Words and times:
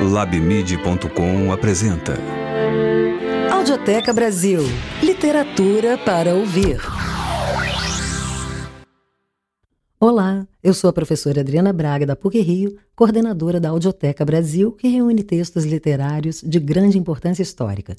Labmid.com 0.00 1.50
apresenta 1.50 2.18
Audioteca 3.50 4.12
Brasil 4.12 4.60
Literatura 5.02 5.96
para 5.96 6.34
ouvir. 6.34 6.78
Olá, 9.98 10.46
eu 10.62 10.74
sou 10.74 10.90
a 10.90 10.92
professora 10.92 11.40
Adriana 11.40 11.72
Braga 11.72 12.04
da 12.04 12.14
PUC 12.14 12.40
Rio, 12.40 12.76
coordenadora 12.94 13.58
da 13.58 13.70
Audioteca 13.70 14.22
Brasil, 14.22 14.72
que 14.72 14.86
reúne 14.86 15.22
textos 15.22 15.64
literários 15.64 16.42
de 16.42 16.60
grande 16.60 16.98
importância 16.98 17.42
histórica. 17.42 17.96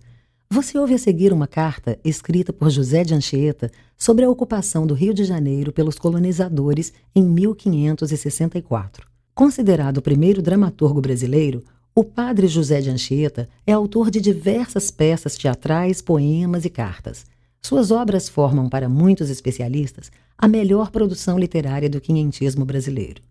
Você 0.51 0.77
ouve 0.77 0.93
a 0.93 0.99
seguir 0.99 1.33
uma 1.33 1.47
carta 1.47 1.97
escrita 2.05 2.53
por 2.53 2.69
José 2.69 3.03
de 3.03 3.15
Anchieta 3.15 3.71
sobre 3.97 4.23
a 4.23 4.29
ocupação 4.29 4.85
do 4.85 4.93
Rio 4.93 5.15
de 5.15 5.23
Janeiro 5.23 5.73
pelos 5.73 5.97
colonizadores 5.97 6.93
em 7.15 7.23
1564. 7.23 9.07
Considerado 9.33 9.97
o 9.97 10.01
primeiro 10.01 10.43
dramaturgo 10.43 11.01
brasileiro, 11.01 11.63
o 11.97 12.03
padre 12.03 12.47
José 12.47 12.79
de 12.79 12.91
Anchieta 12.91 13.49
é 13.65 13.71
autor 13.71 14.11
de 14.11 14.21
diversas 14.21 14.91
peças 14.91 15.35
teatrais, 15.35 15.99
poemas 15.99 16.63
e 16.63 16.69
cartas. 16.69 17.25
Suas 17.59 17.89
obras 17.89 18.29
formam, 18.29 18.69
para 18.69 18.87
muitos 18.87 19.31
especialistas, 19.31 20.11
a 20.37 20.47
melhor 20.47 20.91
produção 20.91 21.39
literária 21.39 21.89
do 21.89 21.99
quinhentismo 21.99 22.63
brasileiro. 22.63 23.23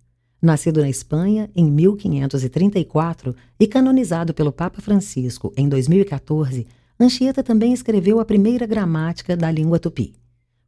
Nascido 0.43 0.81
na 0.81 0.91
Espanha 0.91 1.49
em 1.55 1.65
1534 1.71 3.37
e 3.61 3.69
canonizado 3.69 4.35
pelo 4.35 4.51
Papa 4.51 4.83
Francisco 4.83 5.53
em 5.57 5.69
2014, 5.69 6.67
Anchieta 6.99 7.45
também 7.45 7.73
escreveu 7.73 8.19
a 8.19 8.25
primeira 8.25 8.67
gramática 8.67 9.37
da 9.37 9.49
língua 9.49 9.79
tupi. 9.79 10.17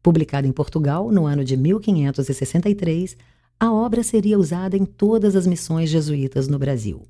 Publicada 0.01 0.47
em 0.47 0.53
Portugal 0.53 1.11
no 1.11 1.27
ano 1.27 1.45
de 1.45 1.57
1563, 1.57 3.17
a 3.59 3.73
obra 3.73 4.05
seria 4.05 4.39
usada 4.39 4.77
em 4.77 4.85
todas 4.85 5.35
as 5.35 5.49
missões 5.49 5.91
jesuítas 5.91 6.47
no 6.47 6.61
Brasil. 6.61 7.03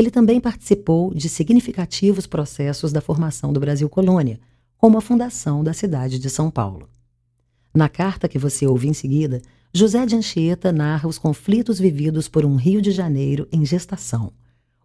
Ele 0.00 0.10
também 0.10 0.40
participou 0.40 1.12
de 1.12 1.28
significativos 1.28 2.26
processos 2.26 2.90
da 2.90 3.02
formação 3.02 3.52
do 3.52 3.60
Brasil 3.60 3.86
Colônia, 3.86 4.40
como 4.78 4.96
a 4.96 5.00
fundação 5.02 5.62
da 5.62 5.74
cidade 5.74 6.18
de 6.18 6.30
São 6.30 6.50
Paulo. 6.50 6.88
Na 7.74 7.86
carta 7.86 8.26
que 8.26 8.38
você 8.38 8.66
ouve 8.66 8.88
em 8.88 8.94
seguida, 8.94 9.42
José 9.74 10.06
de 10.06 10.16
Anchieta 10.16 10.72
narra 10.72 11.06
os 11.06 11.18
conflitos 11.18 11.78
vividos 11.78 12.28
por 12.28 12.46
um 12.46 12.56
Rio 12.56 12.80
de 12.80 12.92
Janeiro 12.92 13.46
em 13.52 13.62
gestação. 13.62 14.32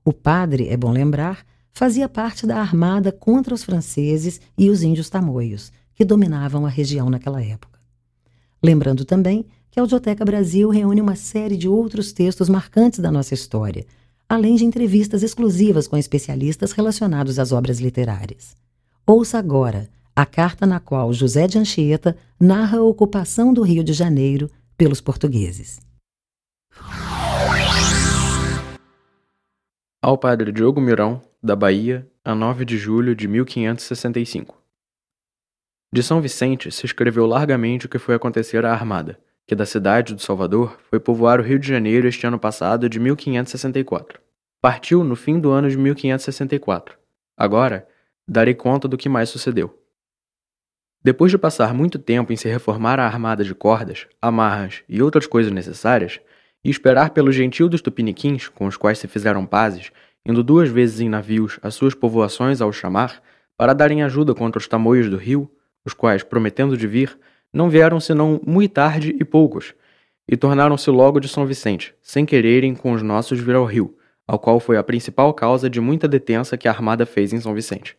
O 0.04 0.12
padre, 0.12 0.68
é 0.68 0.76
bom 0.76 0.92
lembrar, 0.92 1.46
fazia 1.72 2.10
parte 2.10 2.46
da 2.46 2.58
armada 2.58 3.10
contra 3.10 3.56
os 3.56 3.64
franceses 3.64 4.42
e 4.58 4.70
os 4.70 4.84
índios 4.84 5.10
tamoios, 5.10 5.72
que 5.94 6.04
dominavam 6.04 6.66
a 6.66 6.70
região 6.70 7.10
naquela 7.10 7.42
época. 7.42 7.80
Lembrando 8.62 9.06
também 9.06 9.46
que 9.72 9.80
a 9.80 9.84
Audioteca 9.84 10.26
Brasil 10.26 10.70
reúne 10.70 11.00
uma 11.00 11.16
série 11.16 11.56
de 11.56 11.70
outros 11.70 12.12
textos 12.12 12.50
marcantes 12.50 13.00
da 13.00 13.10
nossa 13.10 13.34
história, 13.34 13.86
além 14.28 14.56
de 14.56 14.66
entrevistas 14.66 15.24
exclusivas 15.24 15.88
com 15.88 15.98
especialistas 15.98 16.72
relacionados 16.72 17.40
às 17.40 17.52
obras 17.52 17.80
literárias. 17.80 18.56
Ouça 19.06 19.38
agora 19.38 19.90
a 20.16 20.26
carta 20.26 20.66
na 20.66 20.80
qual 20.80 21.12
José 21.12 21.48
de 21.48 21.60
Anchieta 21.60 22.18
narra 22.40 22.78
a 22.78 22.84
ocupação 22.84 23.54
do 23.54 23.62
Rio 23.62 23.84
de 23.84 23.94
Janeiro 23.94 24.50
pelos 24.78 25.02
portugueses. 25.02 25.80
Ao 30.02 30.18
padre 30.18 30.52
Diogo 30.52 30.80
Mirão, 30.80 31.22
da 31.42 31.56
Bahia, 31.56 32.10
a 32.24 32.34
9 32.34 32.64
de 32.64 32.78
julho 32.78 33.16
de 33.16 33.28
1565. 33.28 34.56
De 35.92 36.04
São 36.04 36.22
Vicente 36.22 36.72
se 36.72 36.86
escreveu 36.86 37.26
largamente 37.26 37.86
o 37.86 37.90
que 37.90 38.00
foi 38.00 38.16
acontecer 38.16 38.66
à 38.66 38.72
Armada, 38.72 39.20
que 39.48 39.56
da 39.56 39.66
cidade 39.66 40.14
do 40.14 40.22
Salvador 40.22 40.78
foi 40.90 41.00
povoar 41.00 41.40
o 41.40 41.44
Rio 41.44 41.60
de 41.60 41.68
Janeiro 41.68 42.08
este 42.08 42.26
ano 42.26 42.40
passado 42.40 42.90
de 42.90 43.00
1564. 43.00 44.20
Partiu 44.62 45.04
no 45.04 45.16
fim 45.16 45.40
do 45.40 45.52
ano 45.52 45.70
de 45.70 45.78
1564. 45.78 46.98
Agora, 47.38 47.88
darei 48.28 48.56
conta 48.56 48.88
do 48.88 48.98
que 48.98 49.08
mais 49.08 49.30
sucedeu. 49.30 49.80
Depois 51.04 51.32
de 51.32 51.38
passar 51.38 51.72
muito 51.72 52.00
tempo 52.00 52.34
em 52.34 52.36
se 52.36 52.50
reformar 52.50 53.00
a 53.00 53.06
armada 53.06 53.44
de 53.44 53.54
cordas, 53.54 54.08
amarras 54.20 54.82
e 54.90 55.04
outras 55.04 55.28
coisas 55.28 55.52
necessárias, 55.52 56.20
e 56.64 56.70
esperar 56.72 57.12
pelo 57.12 57.32
gentil 57.32 57.70
dos 57.70 57.80
tupiniquins, 57.80 58.48
com 58.48 58.66
os 58.66 58.76
quais 58.76 58.98
se 58.98 59.08
fizeram 59.08 59.46
pazes, 59.46 59.92
indo 60.26 60.44
duas 60.44 60.68
vezes 60.68 61.00
em 61.00 61.08
navios 61.08 61.60
às 61.62 61.76
suas 61.76 61.94
povoações 61.94 62.60
ao 62.60 62.74
chamar, 62.74 63.22
para 63.56 63.74
darem 63.74 64.02
ajuda 64.02 64.34
contra 64.34 64.58
os 64.58 64.68
tamoios 64.68 65.08
do 65.08 65.18
rio, 65.18 65.48
os 65.86 65.94
quais, 65.94 66.24
prometendo 66.24 66.76
de 66.76 66.88
vir, 66.88 67.16
não 67.56 67.70
vieram 67.70 68.02
senão 68.02 68.42
muito 68.46 68.74
tarde 68.74 69.16
e 69.18 69.24
poucos, 69.24 69.74
e 70.28 70.36
tornaram-se 70.36 70.90
logo 70.90 71.22
de 71.22 71.30
São 71.30 71.46
Vicente, 71.46 71.96
sem 72.02 72.26
quererem 72.26 72.76
com 72.76 72.92
os 72.92 73.02
nossos 73.02 73.40
vir 73.40 73.56
ao 73.56 73.64
rio, 73.64 73.96
ao 74.28 74.38
qual 74.38 74.60
foi 74.60 74.76
a 74.76 74.84
principal 74.84 75.34
causa 75.34 75.70
de 75.70 75.80
muita 75.80 76.06
detença 76.06 76.58
que 76.58 76.68
a 76.68 76.72
armada 76.72 77.06
fez 77.06 77.32
em 77.32 77.40
São 77.40 77.54
Vicente. 77.54 77.98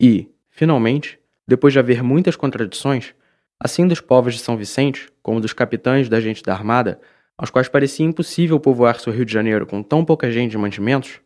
E, 0.00 0.28
finalmente, 0.50 1.20
depois 1.46 1.72
de 1.72 1.78
haver 1.78 2.02
muitas 2.02 2.34
contradições, 2.34 3.14
assim 3.60 3.86
dos 3.86 4.00
povos 4.00 4.34
de 4.34 4.40
São 4.40 4.56
Vicente, 4.56 5.08
como 5.22 5.40
dos 5.40 5.52
capitães 5.52 6.08
da 6.08 6.20
gente 6.20 6.42
da 6.42 6.52
armada, 6.52 7.00
aos 7.36 7.50
quais 7.50 7.68
parecia 7.68 8.04
impossível 8.04 8.58
povoar-se 8.58 9.08
o 9.08 9.12
Rio 9.12 9.24
de 9.24 9.32
Janeiro 9.32 9.66
com 9.66 9.84
tão 9.84 10.04
pouca 10.04 10.32
gente 10.32 10.54
e 10.54 10.58
mantimentos, 10.58 11.20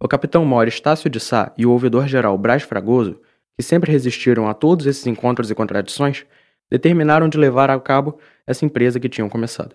o 0.00 0.08
capitão 0.08 0.42
mor 0.46 0.66
Estácio 0.66 1.10
de 1.10 1.20
Sá 1.20 1.52
e 1.58 1.66
o 1.66 1.70
ouvidor-geral 1.70 2.38
Brás 2.38 2.62
Fragoso, 2.62 3.20
que 3.54 3.62
sempre 3.62 3.92
resistiram 3.92 4.48
a 4.48 4.54
todos 4.54 4.86
esses 4.86 5.06
encontros 5.06 5.50
e 5.50 5.54
contradições, 5.54 6.24
determinaram 6.70 7.28
de 7.28 7.38
levar 7.38 7.70
a 7.70 7.80
cabo 7.80 8.18
essa 8.46 8.64
empresa 8.64 9.00
que 9.00 9.08
tinham 9.08 9.28
começado. 9.28 9.74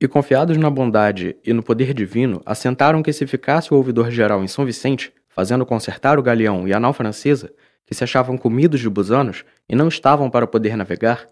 E 0.00 0.08
confiados 0.08 0.56
na 0.56 0.70
bondade 0.70 1.36
e 1.44 1.52
no 1.52 1.62
poder 1.62 1.92
divino, 1.92 2.40
assentaram 2.46 3.02
que 3.02 3.12
se 3.12 3.26
ficasse 3.26 3.72
o 3.72 3.76
ouvidor-geral 3.76 4.42
em 4.42 4.48
São 4.48 4.64
Vicente, 4.64 5.12
fazendo 5.28 5.66
consertar 5.66 6.18
o 6.18 6.22
galeão 6.22 6.66
e 6.66 6.72
a 6.72 6.80
nau 6.80 6.92
francesa, 6.92 7.52
que 7.84 7.94
se 7.94 8.04
achavam 8.04 8.38
comidos 8.38 8.80
de 8.80 8.88
busanos 8.88 9.44
e 9.68 9.74
não 9.74 9.88
estavam 9.88 10.30
para 10.30 10.46
poder 10.46 10.76
navegar, 10.76 11.26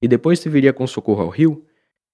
e 0.00 0.08
depois 0.08 0.40
se 0.40 0.48
viria 0.48 0.72
com 0.72 0.86
socorro 0.86 1.22
ao 1.22 1.28
rio, 1.28 1.66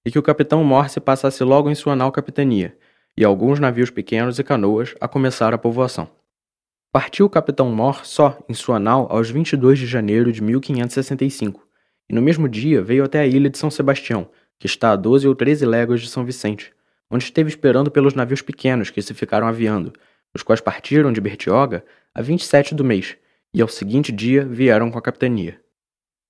e 0.04 0.10
que 0.10 0.18
o 0.18 0.22
capitão 0.22 0.64
Morse 0.64 0.98
passasse 1.00 1.44
logo 1.44 1.70
em 1.70 1.74
sua 1.74 1.94
nau 1.94 2.10
capitania, 2.10 2.76
e 3.16 3.24
alguns 3.24 3.60
navios 3.60 3.90
pequenos 3.90 4.38
e 4.38 4.44
canoas 4.44 4.94
a 5.00 5.06
começar 5.06 5.52
a 5.52 5.58
povoação. 5.58 6.08
Partiu 6.92 7.26
o 7.26 7.30
capitão 7.30 7.70
Mor 7.70 8.04
só 8.04 8.36
em 8.48 8.54
sua 8.54 8.80
nau 8.80 9.06
aos 9.10 9.30
22 9.30 9.78
de 9.78 9.86
janeiro 9.86 10.32
de 10.32 10.42
1565, 10.42 11.64
e 12.10 12.12
no 12.12 12.20
mesmo 12.20 12.48
dia 12.48 12.82
veio 12.82 13.04
até 13.04 13.20
a 13.20 13.26
ilha 13.26 13.48
de 13.48 13.56
São 13.56 13.70
Sebastião, 13.70 14.28
que 14.58 14.66
está 14.66 14.90
a 14.90 14.96
12 14.96 15.28
ou 15.28 15.34
13 15.34 15.64
léguas 15.64 16.00
de 16.00 16.08
São 16.08 16.24
Vicente, 16.24 16.72
onde 17.08 17.22
esteve 17.22 17.48
esperando 17.48 17.88
pelos 17.88 18.14
navios 18.14 18.42
pequenos 18.42 18.90
que 18.90 19.00
se 19.00 19.14
ficaram 19.14 19.46
aviando, 19.46 19.92
os 20.34 20.42
quais 20.42 20.60
partiram 20.60 21.12
de 21.12 21.20
Bertioga 21.20 21.84
a 22.12 22.20
27 22.20 22.74
do 22.74 22.82
mês, 22.82 23.16
e 23.54 23.62
ao 23.62 23.68
seguinte 23.68 24.10
dia 24.10 24.44
vieram 24.44 24.90
com 24.90 24.98
a 24.98 25.02
capitania. 25.02 25.60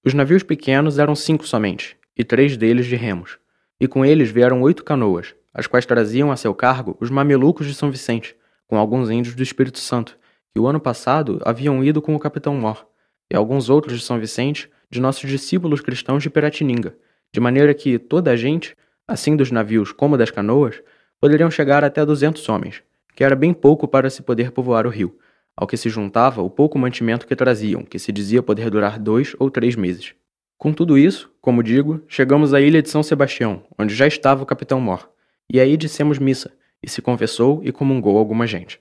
Os 0.04 0.12
navios 0.12 0.42
pequenos 0.42 0.98
eram 0.98 1.14
cinco 1.14 1.46
somente, 1.46 1.96
e 2.14 2.22
três 2.24 2.58
deles 2.58 2.84
de 2.84 2.94
remos, 2.94 3.38
e 3.80 3.88
com 3.88 4.04
eles 4.04 4.30
vieram 4.30 4.60
oito 4.60 4.84
canoas, 4.84 5.34
as 5.54 5.66
quais 5.66 5.86
traziam 5.86 6.30
a 6.30 6.36
seu 6.36 6.54
cargo 6.54 6.94
os 7.00 7.08
mamelucos 7.08 7.66
de 7.66 7.72
São 7.72 7.90
Vicente, 7.90 8.36
com 8.66 8.76
alguns 8.76 9.08
índios 9.08 9.34
do 9.34 9.42
Espírito 9.42 9.78
Santo, 9.78 10.18
que 10.52 10.60
o 10.60 10.66
ano 10.66 10.78
passado 10.78 11.40
haviam 11.42 11.82
ido 11.82 12.02
com 12.02 12.14
o 12.14 12.20
capitão 12.20 12.54
Mor, 12.54 12.86
e 13.30 13.34
alguns 13.34 13.70
outros 13.70 13.98
de 13.98 14.04
São 14.04 14.20
Vicente 14.20 14.68
de 14.90 15.00
nossos 15.00 15.28
discípulos 15.28 15.80
cristãos 15.80 16.22
de 16.22 16.28
Piratininga, 16.28 16.94
de 17.32 17.40
maneira 17.40 17.72
que 17.72 17.98
toda 17.98 18.30
a 18.30 18.36
gente, 18.36 18.76
assim 19.06 19.36
dos 19.36 19.50
navios 19.50 19.92
como 19.92 20.16
das 20.16 20.30
canoas, 20.30 20.82
poderiam 21.20 21.50
chegar 21.50 21.84
até 21.84 22.04
duzentos 22.04 22.48
homens, 22.48 22.82
que 23.14 23.22
era 23.22 23.36
bem 23.36 23.52
pouco 23.52 23.86
para 23.86 24.10
se 24.10 24.22
poder 24.22 24.50
povoar 24.50 24.86
o 24.86 24.90
rio, 24.90 25.16
ao 25.56 25.66
que 25.66 25.76
se 25.76 25.88
juntava 25.88 26.42
o 26.42 26.50
pouco 26.50 26.78
mantimento 26.78 27.26
que 27.26 27.36
traziam, 27.36 27.84
que 27.84 27.98
se 27.98 28.10
dizia 28.10 28.42
poder 28.42 28.70
durar 28.70 28.98
dois 28.98 29.36
ou 29.38 29.50
três 29.50 29.76
meses. 29.76 30.14
Com 30.58 30.72
tudo 30.72 30.98
isso, 30.98 31.30
como 31.40 31.62
digo, 31.62 32.02
chegamos 32.08 32.52
à 32.52 32.60
ilha 32.60 32.82
de 32.82 32.90
São 32.90 33.02
Sebastião, 33.02 33.62
onde 33.78 33.94
já 33.94 34.06
estava 34.06 34.42
o 34.42 34.46
capitão 34.46 34.80
Mor, 34.80 35.08
e 35.48 35.60
aí 35.60 35.76
dissemos 35.76 36.18
missa, 36.18 36.52
e 36.82 36.88
se 36.88 37.02
confessou 37.02 37.60
e 37.62 37.70
comungou 37.72 38.16
alguma 38.16 38.46
gente. 38.46 38.80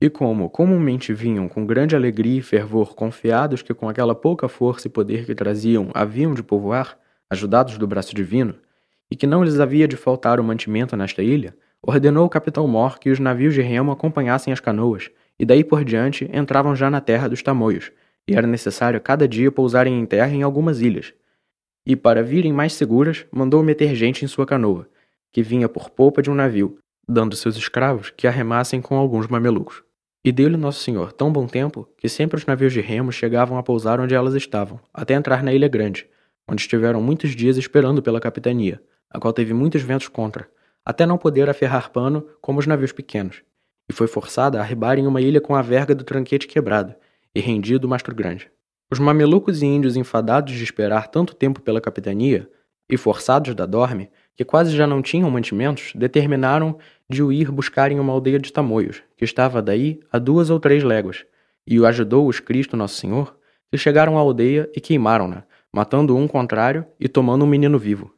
E 0.00 0.10
como 0.10 0.50
comumente 0.50 1.12
vinham 1.14 1.48
com 1.48 1.64
grande 1.64 1.94
alegria 1.94 2.38
e 2.38 2.42
fervor, 2.42 2.94
confiados 2.94 3.62
que 3.62 3.72
com 3.72 3.88
aquela 3.88 4.14
pouca 4.14 4.48
força 4.48 4.88
e 4.88 4.90
poder 4.90 5.24
que 5.24 5.34
traziam 5.34 5.90
haviam 5.94 6.34
de 6.34 6.42
povoar, 6.42 6.98
ajudados 7.30 7.78
do 7.78 7.86
braço 7.86 8.14
divino, 8.14 8.54
e 9.10 9.16
que 9.16 9.26
não 9.26 9.44
lhes 9.44 9.60
havia 9.60 9.86
de 9.86 9.96
faltar 9.96 10.40
o 10.40 10.44
mantimento 10.44 10.96
nesta 10.96 11.22
ilha, 11.22 11.56
ordenou 11.80 12.26
o 12.26 12.30
capitão 12.30 12.66
Mor 12.66 12.98
que 12.98 13.10
os 13.10 13.18
navios 13.18 13.54
de 13.54 13.62
remo 13.62 13.92
acompanhassem 13.92 14.52
as 14.52 14.60
canoas, 14.60 15.10
e 15.38 15.44
daí 15.44 15.62
por 15.62 15.84
diante 15.84 16.28
entravam 16.32 16.74
já 16.74 16.90
na 16.90 17.00
terra 17.00 17.28
dos 17.28 17.42
tamoios, 17.42 17.92
e 18.26 18.34
era 18.34 18.46
necessário 18.46 19.00
cada 19.00 19.28
dia 19.28 19.52
pousarem 19.52 19.98
em 19.98 20.06
terra 20.06 20.32
em 20.32 20.42
algumas 20.42 20.80
ilhas. 20.80 21.12
E 21.86 21.94
para 21.94 22.22
virem 22.22 22.52
mais 22.52 22.72
seguras, 22.72 23.26
mandou 23.30 23.62
meter 23.62 23.94
gente 23.94 24.24
em 24.24 24.28
sua 24.28 24.46
canoa, 24.46 24.88
que 25.30 25.42
vinha 25.42 25.68
por 25.68 25.90
popa 25.90 26.22
de 26.22 26.30
um 26.30 26.34
navio, 26.34 26.78
dando 27.08 27.36
seus 27.36 27.56
escravos 27.56 28.10
que 28.10 28.26
arremassem 28.26 28.80
com 28.80 28.96
alguns 28.96 29.26
mamelucos. 29.26 29.82
E 30.24 30.32
deu-lhe 30.32 30.56
Nosso 30.56 30.80
Senhor 30.80 31.12
tão 31.12 31.30
bom 31.30 31.46
tempo 31.46 31.88
que 31.98 32.08
sempre 32.08 32.38
os 32.38 32.46
navios 32.46 32.72
de 32.72 32.80
remo 32.80 33.12
chegavam 33.12 33.58
a 33.58 33.62
pousar 33.62 34.00
onde 34.00 34.14
elas 34.14 34.34
estavam, 34.34 34.80
até 34.92 35.14
entrar 35.14 35.42
na 35.42 35.52
Ilha 35.52 35.68
Grande, 35.68 36.06
onde 36.48 36.62
estiveram 36.62 37.02
muitos 37.02 37.36
dias 37.36 37.56
esperando 37.56 38.02
pela 38.02 38.20
capitania, 38.20 38.82
a 39.10 39.20
qual 39.20 39.32
teve 39.32 39.52
muitos 39.52 39.82
ventos 39.82 40.08
contra, 40.08 40.48
até 40.84 41.06
não 41.06 41.18
poder 41.18 41.48
aferrar 41.48 41.90
pano 41.90 42.26
como 42.40 42.58
os 42.58 42.66
navios 42.66 42.92
pequenos. 42.92 43.42
e 43.88 43.92
foi 43.92 44.06
forçada 44.06 44.58
a 44.58 44.62
arribar 44.62 44.98
em 44.98 45.06
uma 45.06 45.20
ilha 45.20 45.40
com 45.40 45.54
a 45.54 45.60
verga 45.60 45.94
do 45.94 46.04
tranquete 46.04 46.46
quebrado 46.46 46.94
e 47.34 47.40
rendido 47.40 47.86
o 47.86 47.90
mastro 47.90 48.14
grande. 48.14 48.50
Os 48.90 48.98
mamelucos 48.98 49.60
e 49.60 49.66
índios 49.66 49.96
enfadados 49.96 50.54
de 50.54 50.64
esperar 50.64 51.08
tanto 51.08 51.34
tempo 51.34 51.60
pela 51.60 51.80
capitania 51.80 52.48
e 52.88 52.96
forçados 52.96 53.54
da 53.54 53.66
dorme, 53.66 54.10
que 54.36 54.44
quase 54.44 54.76
já 54.76 54.86
não 54.86 55.02
tinham 55.02 55.30
mantimentos, 55.30 55.92
determinaram 55.94 56.78
de 57.08 57.22
o 57.22 57.32
ir 57.32 57.50
buscarem 57.50 58.00
uma 58.00 58.12
aldeia 58.12 58.38
de 58.38 58.52
tamoios, 58.52 59.02
que 59.16 59.24
estava 59.24 59.62
daí 59.62 60.00
a 60.10 60.18
duas 60.18 60.50
ou 60.50 60.58
três 60.58 60.82
léguas, 60.82 61.24
e 61.66 61.78
o 61.78 61.86
ajudou-os 61.86 62.40
Cristo 62.40 62.76
Nosso 62.76 62.96
Senhor, 62.96 63.36
que 63.70 63.78
chegaram 63.78 64.16
à 64.16 64.20
aldeia 64.20 64.70
e 64.74 64.80
queimaram-na, 64.80 65.44
matando 65.72 66.16
um 66.16 66.28
contrário 66.28 66.86
e 66.98 67.08
tomando 67.08 67.44
um 67.44 67.48
menino 67.48 67.78
vivo, 67.78 68.14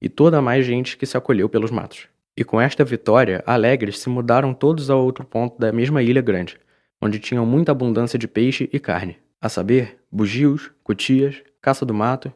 e 0.00 0.08
toda 0.08 0.38
a 0.38 0.42
mais 0.42 0.64
gente 0.64 0.96
que 0.96 1.06
se 1.06 1.16
acolheu 1.16 1.48
pelos 1.48 1.70
matos. 1.70 2.08
E 2.36 2.42
com 2.42 2.60
esta 2.60 2.84
vitória, 2.84 3.42
alegres 3.46 3.98
se 3.98 4.08
mudaram 4.08 4.52
todos 4.52 4.90
a 4.90 4.96
outro 4.96 5.24
ponto 5.24 5.58
da 5.58 5.72
mesma 5.72 6.02
ilha 6.02 6.20
grande, 6.20 6.58
onde 7.00 7.18
tinham 7.18 7.46
muita 7.46 7.72
abundância 7.72 8.18
de 8.18 8.26
peixe 8.26 8.68
e 8.72 8.80
carne, 8.80 9.18
a 9.40 9.48
saber, 9.48 9.98
bugios, 10.10 10.70
cutias, 10.82 11.42
caça 11.60 11.84
do 11.84 11.94
mato. 11.94 12.32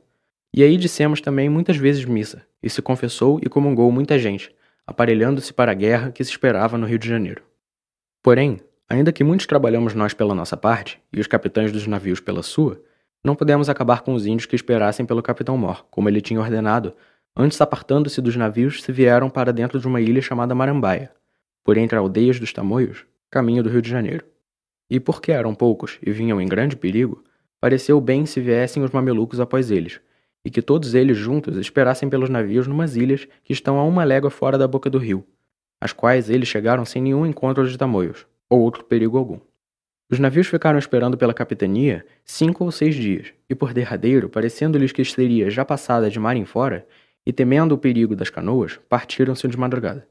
E 0.53 0.63
aí 0.63 0.77
dissemos 0.77 1.21
também 1.21 1.49
muitas 1.49 1.77
vezes 1.77 2.05
missa, 2.05 2.43
e 2.63 2.71
se 2.71 2.81
confessou 2.81 3.39
e 3.43 3.49
comungou 3.49 3.91
muita 3.93 4.19
gente, 4.19 4.55
aparelhando-se 4.87 5.53
para 5.53 5.73
a 5.73 5.75
guerra 5.75 6.11
que 6.11 6.25
se 6.25 6.31
esperava 6.31 6.79
no 6.79 6.87
Rio 6.87 6.99
de 6.99 7.09
Janeiro. 7.09 7.43
Porém, 8.23 8.61
ainda 8.89 9.13
que 9.13 9.23
muitos 9.23 9.47
trabalhamos 9.47 9.95
nós 9.95 10.15
pela 10.15 10.35
nossa 10.35 10.57
parte, 10.57 11.01
e 11.13 11.21
os 11.21 11.27
capitães 11.27 11.71
dos 11.71 11.87
navios 11.87 12.21
pela 12.21 12.43
sua, 12.43 12.83
não 13.23 13.35
pudemos 13.35 13.69
acabar 13.69 14.03
com 14.03 14.15
os 14.15 14.27
índios 14.27 14.47
que 14.47 14.57
esperassem 14.57 15.05
pelo 15.05 15.23
capitão 15.23 15.59
Mor, 15.59 15.87
como 15.91 16.09
ele 16.09 16.21
tinha 16.21 16.41
ordenado, 16.41 16.95
Antes, 17.41 17.61
apartando-se 17.61 18.21
dos 18.21 18.35
navios, 18.35 18.83
se 18.83 18.91
vieram 18.91 19.31
para 19.31 19.53
dentro 19.53 19.79
de 19.79 19.87
uma 19.87 20.01
ilha 20.01 20.21
chamada 20.21 20.57
Marambaia, 20.57 21.13
por 21.63 21.77
entre 21.77 21.97
aldeias 21.97 22.41
dos 22.41 22.53
Tamoios, 22.53 23.07
caminho 23.31 23.63
do 23.63 23.69
Rio 23.69 23.81
de 23.81 23.89
Janeiro. 23.89 24.25
E 24.91 24.99
porque 24.99 25.31
eram 25.31 25.55
poucos 25.55 26.01
e 26.05 26.11
vinham 26.11 26.41
em 26.41 26.49
grande 26.49 26.75
perigo, 26.75 27.23
pareceu 27.61 28.01
bem 28.01 28.27
se 28.27 28.41
viessem 28.41 28.83
os 28.83 28.91
mamelucos 28.91 29.39
após 29.39 29.71
eles, 29.71 30.01
e 30.49 30.51
que 30.51 30.63
todos 30.63 30.95
eles 30.95 31.19
juntos 31.19 31.59
esperassem 31.59 32.09
pelos 32.09 32.31
navios 32.31 32.67
numas 32.67 32.97
ilhas 32.97 33.29
que 33.45 33.53
estão 33.53 33.79
a 33.79 33.85
uma 33.85 34.03
légua 34.03 34.31
fora 34.31 34.57
da 34.57 34.67
boca 34.67 34.89
do 34.89 34.97
rio, 34.97 35.23
as 35.79 35.93
quais 35.93 36.31
eles 36.31 36.49
chegaram 36.49 36.87
sem 36.87 37.03
nenhum 37.03 37.27
encontro 37.27 37.69
de 37.69 37.77
tamoios, 37.77 38.27
ou 38.49 38.61
outro 38.61 38.83
perigo 38.83 39.19
algum. 39.19 39.39
Os 40.11 40.19
navios 40.19 40.47
ficaram 40.47 40.79
esperando 40.79 41.19
pela 41.19 41.35
capitania 41.35 42.03
cinco 42.25 42.65
ou 42.65 42.73
seis 42.73 42.95
dias, 42.95 43.27
e 43.47 43.55
por 43.55 43.75
derradeiro, 43.75 44.31
parecendo-lhes 44.31 44.91
que 44.91 45.05
seria 45.05 45.51
já 45.51 45.67
passada 45.67 46.09
de 46.09 46.19
mar 46.19 46.35
em 46.35 46.47
fora, 46.47 46.87
e 47.27 47.31
temendo 47.31 47.73
o 47.73 47.79
perigo 47.79 48.17
das 48.17 48.31
canoas, 48.31 48.81
partiram-se 48.89 49.47
de 49.47 49.59
madrugada. 49.59 50.09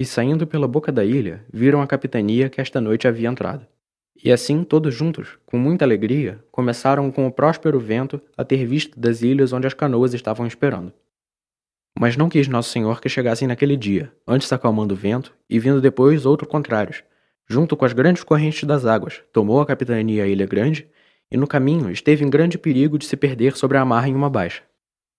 E 0.00 0.04
saindo 0.06 0.46
pela 0.46 0.66
boca 0.66 0.90
da 0.90 1.04
ilha, 1.04 1.44
viram 1.52 1.82
a 1.82 1.86
capitania 1.86 2.48
que 2.48 2.58
esta 2.58 2.80
noite 2.80 3.06
havia 3.06 3.28
entrado. 3.28 3.66
E 4.22 4.32
assim, 4.32 4.64
todos 4.64 4.94
juntos, 4.94 5.38
com 5.46 5.56
muita 5.56 5.84
alegria, 5.84 6.42
começaram 6.50 7.10
com 7.10 7.26
o 7.26 7.32
próspero 7.32 7.78
vento 7.78 8.20
a 8.36 8.44
ter 8.44 8.66
vista 8.66 8.98
das 8.98 9.22
ilhas 9.22 9.52
onde 9.52 9.66
as 9.66 9.74
canoas 9.74 10.12
estavam 10.12 10.46
esperando. 10.46 10.92
Mas 11.98 12.16
não 12.16 12.28
quis 12.28 12.48
Nosso 12.48 12.70
Senhor 12.70 13.00
que 13.00 13.08
chegassem 13.08 13.46
naquele 13.46 13.76
dia, 13.76 14.12
antes 14.26 14.52
acalmando 14.52 14.94
o 14.94 14.96
vento, 14.96 15.34
e 15.48 15.58
vindo 15.58 15.80
depois 15.80 16.26
outro 16.26 16.46
contrários, 16.46 17.02
junto 17.48 17.76
com 17.76 17.84
as 17.84 17.92
grandes 17.92 18.24
correntes 18.24 18.64
das 18.64 18.84
águas, 18.84 19.22
tomou 19.32 19.60
a 19.60 19.66
capitania 19.66 20.24
a 20.24 20.26
Ilha 20.26 20.46
Grande, 20.46 20.88
e 21.30 21.36
no 21.36 21.46
caminho 21.46 21.90
esteve 21.90 22.24
em 22.24 22.30
grande 22.30 22.58
perigo 22.58 22.98
de 22.98 23.04
se 23.04 23.16
perder 23.16 23.56
sobre 23.56 23.78
a 23.78 23.84
marra 23.84 24.08
em 24.08 24.14
uma 24.14 24.30
baixa. 24.30 24.62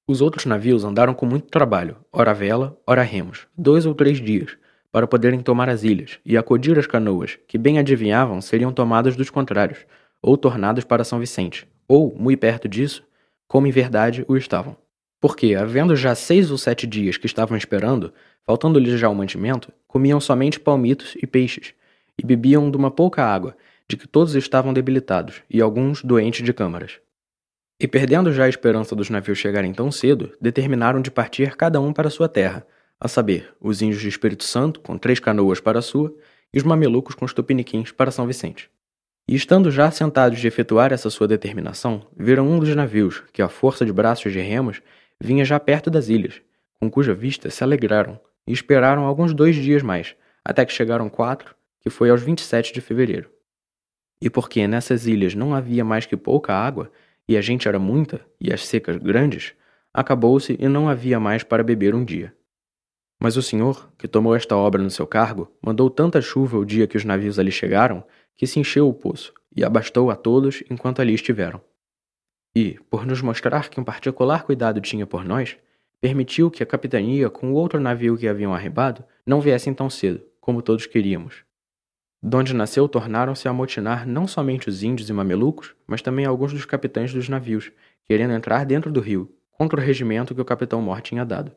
Os 0.07 0.21
outros 0.21 0.45
navios 0.45 0.83
andaram 0.83 1.13
com 1.13 1.25
muito 1.25 1.47
trabalho, 1.47 1.97
ora 2.11 2.33
vela, 2.33 2.77
ora 2.85 3.03
remos, 3.03 3.47
dois 3.57 3.85
ou 3.85 3.93
três 3.93 4.19
dias, 4.19 4.57
para 4.91 5.07
poderem 5.07 5.41
tomar 5.41 5.69
as 5.69 5.83
ilhas 5.83 6.19
e 6.25 6.37
acudir 6.37 6.77
as 6.79 6.87
canoas, 6.87 7.37
que 7.47 7.57
bem 7.57 7.77
adivinhavam 7.77 8.41
seriam 8.41 8.71
tomadas 8.71 9.15
dos 9.15 9.29
contrários, 9.29 9.85
ou 10.21 10.35
tornadas 10.37 10.83
para 10.83 11.03
São 11.03 11.19
Vicente, 11.19 11.67
ou, 11.87 12.15
muito 12.17 12.39
perto 12.39 12.67
disso, 12.67 13.03
como 13.47 13.67
em 13.67 13.71
verdade 13.71 14.25
o 14.27 14.35
estavam. 14.35 14.75
Porque, 15.21 15.55
havendo 15.55 15.95
já 15.95 16.15
seis 16.15 16.49
ou 16.49 16.57
sete 16.57 16.87
dias 16.87 17.17
que 17.17 17.25
estavam 17.25 17.57
esperando, 17.57 18.13
faltando-lhes 18.45 18.99
já 18.99 19.09
o 19.09 19.15
mantimento, 19.15 19.71
comiam 19.87 20.19
somente 20.19 20.59
palmitos 20.59 21.15
e 21.21 21.27
peixes, 21.27 21.73
e 22.17 22.25
bebiam 22.25 22.69
de 22.69 22.77
uma 22.77 22.91
pouca 22.91 23.23
água, 23.23 23.55
de 23.87 23.97
que 23.97 24.07
todos 24.07 24.35
estavam 24.35 24.73
debilitados, 24.73 25.41
e 25.49 25.61
alguns 25.61 26.03
doentes 26.03 26.43
de 26.43 26.53
câmaras. 26.53 26.99
E 27.79 27.87
perdendo 27.87 28.31
já 28.31 28.45
a 28.45 28.49
esperança 28.49 28.95
dos 28.95 29.09
navios 29.09 29.37
chegarem 29.37 29.73
tão 29.73 29.91
cedo, 29.91 30.35
determinaram 30.39 31.01
de 31.01 31.09
partir 31.09 31.55
cada 31.55 31.79
um 31.79 31.93
para 31.93 32.09
sua 32.09 32.27
terra, 32.27 32.65
a 32.99 33.07
saber, 33.07 33.53
os 33.61 33.81
índios 33.81 34.01
de 34.01 34.09
Espírito 34.09 34.43
Santo, 34.43 34.81
com 34.81 34.97
três 34.97 35.19
canoas 35.19 35.59
para 35.59 35.79
a 35.79 35.81
sua, 35.81 36.13
e 36.53 36.57
os 36.57 36.63
mamelucos 36.63 37.15
com 37.15 37.23
os 37.23 37.33
tupiniquins 37.33 37.91
para 37.91 38.11
São 38.11 38.27
Vicente. 38.27 38.69
E 39.27 39.35
estando 39.35 39.71
já 39.71 39.89
sentados 39.91 40.39
de 40.39 40.47
efetuar 40.47 40.91
essa 40.91 41.09
sua 41.09 41.27
determinação, 41.27 42.05
viram 42.17 42.47
um 42.47 42.59
dos 42.59 42.75
navios, 42.75 43.23
que 43.31 43.41
a 43.41 43.47
força 43.47 43.85
de 43.85 43.93
braços 43.93 44.33
de 44.33 44.39
remos 44.39 44.81
vinha 45.21 45.45
já 45.45 45.59
perto 45.59 45.89
das 45.89 46.09
ilhas, 46.09 46.41
com 46.79 46.89
cuja 46.89 47.13
vista 47.13 47.49
se 47.49 47.63
alegraram, 47.63 48.19
e 48.47 48.51
esperaram 48.51 49.05
alguns 49.05 49.33
dois 49.33 49.55
dias 49.55 49.83
mais, 49.83 50.15
até 50.43 50.65
que 50.65 50.73
chegaram 50.73 51.09
quatro, 51.09 51.55
que 51.79 51.89
foi 51.89 52.09
aos 52.09 52.21
27 52.21 52.73
de 52.73 52.81
fevereiro. 52.81 53.29
E 54.21 54.29
porque 54.29 54.67
nessas 54.67 55.05
ilhas 55.05 55.35
não 55.35 55.53
havia 55.53 55.85
mais 55.85 56.05
que 56.05 56.17
pouca 56.17 56.53
água, 56.53 56.91
e 57.27 57.37
a 57.37 57.41
gente 57.41 57.67
era 57.67 57.77
muita, 57.77 58.21
e 58.41 58.51
as 58.51 58.65
secas 58.65 58.97
grandes, 58.97 59.53
acabou-se 59.93 60.57
e 60.59 60.67
não 60.67 60.89
havia 60.89 61.19
mais 61.19 61.43
para 61.43 61.63
beber 61.63 61.93
um 61.93 62.03
dia. 62.03 62.33
Mas 63.19 63.35
o 63.35 63.41
senhor, 63.41 63.91
que 63.97 64.07
tomou 64.07 64.35
esta 64.35 64.55
obra 64.55 64.81
no 64.81 64.89
seu 64.89 65.05
cargo, 65.05 65.51
mandou 65.61 65.89
tanta 65.89 66.21
chuva 66.21 66.57
o 66.57 66.65
dia 66.65 66.87
que 66.87 66.97
os 66.97 67.03
navios 67.03 67.37
ali 67.37 67.51
chegaram, 67.51 68.03
que 68.35 68.47
se 68.47 68.59
encheu 68.59 68.87
o 68.87 68.93
poço, 68.93 69.33
e 69.55 69.63
abastou 69.63 70.09
a 70.09 70.15
todos 70.15 70.63
enquanto 70.69 71.01
ali 71.01 71.13
estiveram. 71.13 71.61
E, 72.55 72.79
por 72.89 73.05
nos 73.05 73.21
mostrar 73.21 73.69
que 73.69 73.79
um 73.79 73.83
particular 73.83 74.43
cuidado 74.43 74.79
tinha 74.79 75.05
por 75.05 75.25
nós, 75.25 75.57
permitiu 75.99 76.49
que 76.49 76.63
a 76.63 76.65
capitania 76.65 77.29
com 77.29 77.51
o 77.51 77.55
outro 77.55 77.79
navio 77.79 78.17
que 78.17 78.27
haviam 78.27 78.53
arribado 78.53 79.03
não 79.25 79.41
viessem 79.41 79.73
tão 79.73 79.89
cedo, 79.89 80.23
como 80.39 80.61
todos 80.61 80.85
queríamos, 80.85 81.43
Donde 82.21 82.53
nasceu, 82.53 82.87
tornaram-se 82.89 83.47
a 83.47 83.51
amotinar 83.51 84.05
não 84.05 84.27
somente 84.27 84.67
os 84.67 84.83
índios 84.83 85.09
e 85.09 85.13
mamelucos, 85.13 85.73
mas 85.87 86.01
também 86.01 86.25
alguns 86.25 86.51
dos 86.51 86.65
capitães 86.65 87.13
dos 87.13 87.29
navios, 87.29 87.71
querendo 88.03 88.33
entrar 88.33 88.65
dentro 88.65 88.91
do 88.91 88.99
rio, 88.99 89.33
contra 89.51 89.79
o 89.79 89.83
regimento 89.83 90.35
que 90.35 90.41
o 90.41 90.45
capitão 90.45 90.81
Mor 90.81 90.99
tinha 91.01 91.23
dado. 91.23 91.53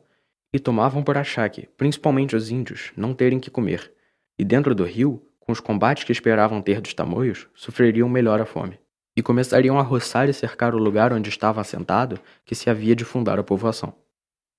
E 0.53 0.59
tomavam 0.59 1.03
por 1.03 1.17
achaque, 1.17 1.67
principalmente 1.75 2.35
os 2.35 2.51
índios, 2.51 2.91
não 2.95 3.13
terem 3.13 3.39
que 3.39 3.49
comer. 3.49 3.91
E 4.37 4.45
dentro 4.45 4.75
do 4.75 4.83
rio, 4.83 5.21
com 5.39 5.51
os 5.51 5.59
combates 5.59 6.03
que 6.03 6.11
esperavam 6.11 6.61
ter 6.61 6.79
dos 6.79 6.93
tamoios, 6.93 7.47
sofreriam 7.55 8.07
melhor 8.07 8.39
a 8.39 8.45
fome. 8.45 8.79
E 9.17 9.21
começariam 9.21 9.79
a 9.79 9.81
roçar 9.81 10.29
e 10.29 10.33
cercar 10.33 10.75
o 10.75 10.77
lugar 10.77 11.11
onde 11.11 11.29
estava 11.29 11.59
assentado, 11.59 12.19
que 12.45 12.53
se 12.53 12.69
havia 12.69 12.95
de 12.95 13.03
fundar 13.03 13.39
a 13.39 13.43
povoação. 13.43 13.95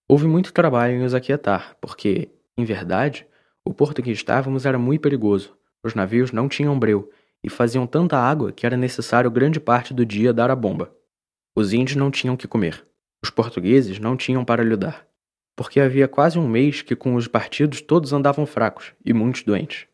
Houve 0.09 0.27
muito 0.27 0.53
trabalho 0.53 0.95
em 0.95 1.05
os 1.05 1.15
aquietar, 1.15 1.77
porque, 1.81 2.29
em 2.57 2.65
verdade, 2.65 3.27
o 3.65 3.73
porto 3.73 4.01
em 4.01 4.05
que 4.05 4.11
estávamos 4.11 4.67
era 4.67 4.79
muito 4.79 5.01
perigoso, 5.01 5.57
os 5.85 5.95
navios 5.95 6.33
não 6.33 6.49
tinham 6.49 6.79
breu 6.79 7.11
e 7.43 7.51
faziam 7.51 7.87
tanta 7.87 8.17
água 8.17 8.51
que 8.51 8.65
era 8.65 8.77
necessário 8.77 9.31
grande 9.31 9.61
parte 9.61 9.93
do 9.93 10.05
dia 10.05 10.33
dar 10.33 10.51
a 10.51 10.57
bomba. 10.57 10.91
Os 11.55 11.75
índios 11.75 11.97
não 11.97 12.11
tinham 12.11 12.37
que 12.37 12.49
comer. 12.49 12.87
Os 13.23 13.29
portugueses 13.29 13.99
não 13.99 14.17
tinham 14.17 14.45
para 14.45 14.65
lhe 14.65 14.77
dar. 14.77 15.07
Porque 15.57 15.81
havia 15.81 16.09
quase 16.09 16.39
um 16.39 16.49
mês 16.49 16.83
que 16.83 16.97
com 16.97 17.15
os 17.15 17.29
partidos 17.29 17.81
todos 17.81 18.13
andavam 18.13 18.45
fracos 18.45 18.93
e 19.05 19.13
muitos 19.13 19.43
doentes. 19.43 19.87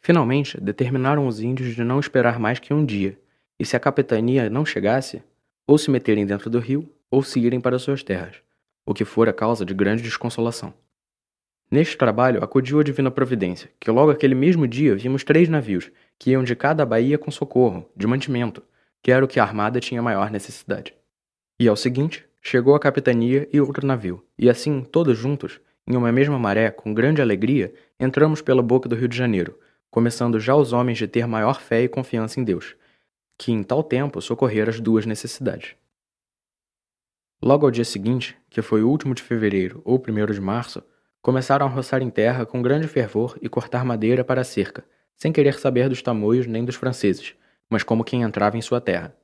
Finalmente, 0.00 0.60
determinaram 0.60 1.26
os 1.26 1.40
índios 1.40 1.74
de 1.74 1.84
não 1.84 2.00
esperar 2.00 2.38
mais 2.38 2.58
que 2.58 2.74
um 2.74 2.84
dia, 2.84 3.18
e 3.58 3.64
se 3.64 3.76
a 3.76 3.80
capitania 3.80 4.50
não 4.50 4.64
chegasse, 4.64 5.22
ou 5.66 5.78
se 5.78 5.90
meterem 5.90 6.26
dentro 6.26 6.50
do 6.50 6.58
rio, 6.58 6.88
ou 7.10 7.22
se 7.22 7.38
irem 7.38 7.60
para 7.60 7.78
suas 7.78 8.02
terras, 8.02 8.36
o 8.84 8.92
que 8.92 9.04
fora 9.04 9.32
causa 9.32 9.64
de 9.64 9.74
grande 9.74 10.02
desconsolação. 10.02 10.74
Neste 11.70 11.96
trabalho 11.96 12.42
acudiu 12.42 12.80
a 12.80 12.82
Divina 12.82 13.10
Providência, 13.10 13.70
que 13.78 13.90
logo 13.90 14.10
aquele 14.10 14.34
mesmo 14.34 14.66
dia 14.66 14.94
vimos 14.94 15.24
três 15.24 15.48
navios, 15.48 15.90
que 16.18 16.30
iam 16.30 16.42
de 16.42 16.56
cada 16.56 16.84
baía 16.84 17.16
com 17.16 17.30
socorro, 17.30 17.88
de 17.96 18.06
mantimento, 18.06 18.62
que 19.02 19.10
era 19.10 19.24
o 19.24 19.28
que 19.28 19.40
a 19.40 19.42
armada 19.42 19.80
tinha 19.80 20.02
maior 20.02 20.30
necessidade. 20.30 20.94
E 21.58 21.68
ao 21.68 21.76
seguinte, 21.76 22.26
chegou 22.42 22.74
a 22.74 22.80
capitania 22.80 23.48
e 23.52 23.60
outro 23.60 23.86
navio, 23.86 24.26
e 24.36 24.50
assim, 24.50 24.82
todos 24.82 25.16
juntos, 25.16 25.60
em 25.86 25.96
uma 25.96 26.12
mesma 26.12 26.38
maré, 26.38 26.70
com 26.70 26.92
grande 26.92 27.22
alegria, 27.22 27.72
entramos 27.98 28.42
pela 28.42 28.62
boca 28.62 28.88
do 28.88 28.96
Rio 28.96 29.08
de 29.08 29.16
Janeiro, 29.16 29.58
começando 29.90 30.38
já 30.40 30.54
os 30.54 30.72
homens 30.72 30.98
de 30.98 31.06
ter 31.06 31.26
maior 31.26 31.60
fé 31.60 31.82
e 31.82 31.88
confiança 31.88 32.40
em 32.40 32.44
Deus, 32.44 32.76
que 33.38 33.52
em 33.52 33.62
tal 33.62 33.82
tempo 33.82 34.20
socorrera 34.20 34.70
as 34.70 34.80
duas 34.80 35.06
necessidades. 35.06 35.74
Logo 37.42 37.64
ao 37.64 37.70
dia 37.70 37.84
seguinte, 37.84 38.36
que 38.50 38.60
foi 38.60 38.82
o 38.82 38.88
último 38.88 39.14
de 39.14 39.22
fevereiro 39.22 39.80
ou 39.84 39.98
primeiro 39.98 40.34
de 40.34 40.40
março, 40.40 40.82
Começaram 41.22 41.66
a 41.66 41.68
roçar 41.68 42.02
em 42.02 42.10
terra 42.10 42.44
com 42.44 42.60
grande 42.60 42.88
fervor 42.88 43.38
e 43.40 43.48
cortar 43.48 43.84
madeira 43.84 44.24
para 44.24 44.40
a 44.40 44.44
cerca, 44.44 44.84
sem 45.14 45.32
querer 45.32 45.56
saber 45.56 45.88
dos 45.88 46.02
tamoios 46.02 46.48
nem 46.48 46.64
dos 46.64 46.74
franceses, 46.74 47.36
mas 47.70 47.84
como 47.84 48.02
quem 48.02 48.22
entrava 48.22 48.58
em 48.58 48.60
sua 48.60 48.80
terra. 48.80 49.16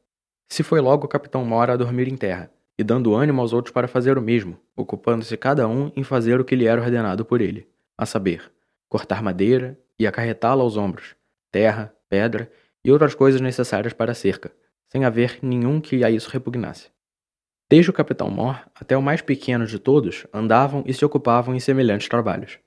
Se 0.49 0.63
foi 0.63 0.81
logo 0.81 1.07
o 1.07 1.09
capitão 1.09 1.45
Mora 1.45 1.73
a 1.73 1.77
dormir 1.77 2.07
em 2.07 2.17
terra, 2.17 2.53
e 2.79 2.85
dando 2.85 3.15
ânimo 3.15 3.41
aos 3.41 3.53
outros 3.53 3.73
para 3.73 3.89
fazer 3.89 4.17
o 4.17 4.23
mesmo, 4.23 4.59
ocupando-se 4.77 5.37
cada 5.37 5.67
um 5.67 5.91
em 5.97 6.05
fazer 6.05 6.41
o 6.41 6.45
que 6.45 6.55
lhe 6.55 6.67
era 6.67 6.81
ordenado 6.81 7.25
por 7.25 7.41
ele, 7.41 7.69
a 7.97 8.07
saber, 8.07 8.53
cortar 8.89 9.23
madeira, 9.23 9.79
e 9.99 10.07
acarretá-la 10.07 10.63
aos 10.63 10.77
ombros, 10.77 11.17
terra, 11.51 11.93
pedra 12.09 12.51
e 12.85 12.93
outras 12.93 13.15
coisas 13.15 13.41
necessárias 13.41 13.93
para 13.93 14.13
a 14.13 14.15
cerca, 14.15 14.53
sem 14.87 15.05
haver 15.05 15.39
nenhum 15.43 15.81
que 15.81 16.05
a 16.05 16.11
isso 16.11 16.31
repugnasse. 16.31 16.91
Desde 17.69 17.91
o 17.91 17.93
capitão 17.93 18.31
Mor 18.31 18.65
até 18.75 18.97
o 18.97 19.03
mais 19.03 19.21
pequeno 19.21 19.67
de 19.67 19.79
todos 19.79 20.27
andavam 20.33 20.83
e 20.87 20.95
se 20.95 21.05
ocupavam 21.05 21.55
em 21.55 21.61
semelhantes 21.61 22.09
trabalhos. 22.09 22.59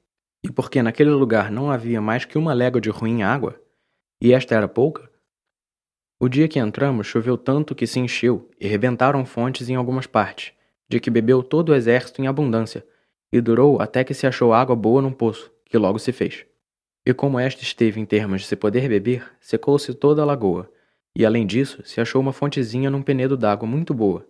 E 0.44 0.52
porque 0.52 0.82
naquele 0.82 1.10
lugar 1.10 1.50
não 1.50 1.72
havia 1.72 2.02
mais 2.02 2.26
que 2.26 2.38
uma 2.38 2.54
légua 2.54 2.82
de 2.82 2.90
ruim 2.90 3.24
água, 3.24 3.60
e 4.20 4.34
esta 4.34 4.54
era 4.54 4.68
pouca, 4.68 5.10
o 6.24 6.30
dia 6.30 6.48
que 6.48 6.60
entramos 6.60 7.08
choveu 7.08 7.36
tanto 7.36 7.74
que 7.74 7.88
se 7.88 8.00
encheu 8.00 8.48
e 8.60 8.68
rebentaram 8.68 9.26
fontes 9.26 9.70
em 9.70 9.76
algumas 9.76 10.06
partes, 10.06 10.54
de 10.88 11.00
que 11.00 11.10
bebeu 11.10 11.42
todo 11.42 11.70
o 11.70 11.76
exército 11.76 12.22
em 12.22 12.28
abundância, 12.28 12.86
e 13.34 13.42
durou 13.42 13.82
até 13.82 14.04
que 14.04 14.14
se 14.14 14.28
achou 14.28 14.54
água 14.54 14.76
boa 14.76 15.02
num 15.02 15.12
poço, 15.12 15.52
que 15.66 15.80
logo 15.80 15.98
se 15.98 16.12
fez. 16.12 16.46
E 17.04 17.12
como 17.12 17.40
esta 17.40 17.64
esteve 17.64 18.00
em 18.00 18.06
termos 18.06 18.42
de 18.42 18.48
se 18.48 18.56
poder 18.56 18.88
beber, 18.88 19.32
secou-se 19.40 19.92
toda 19.96 20.22
a 20.22 20.26
lagoa, 20.26 20.72
e 21.18 21.26
além 21.26 21.44
disso 21.44 21.82
se 21.84 22.00
achou 22.00 22.22
uma 22.22 22.32
fontezinha 22.32 22.92
num 22.92 23.02
penedo 23.02 23.36
d'água 23.36 23.68
muito 23.68 23.92
boa, 23.92 24.24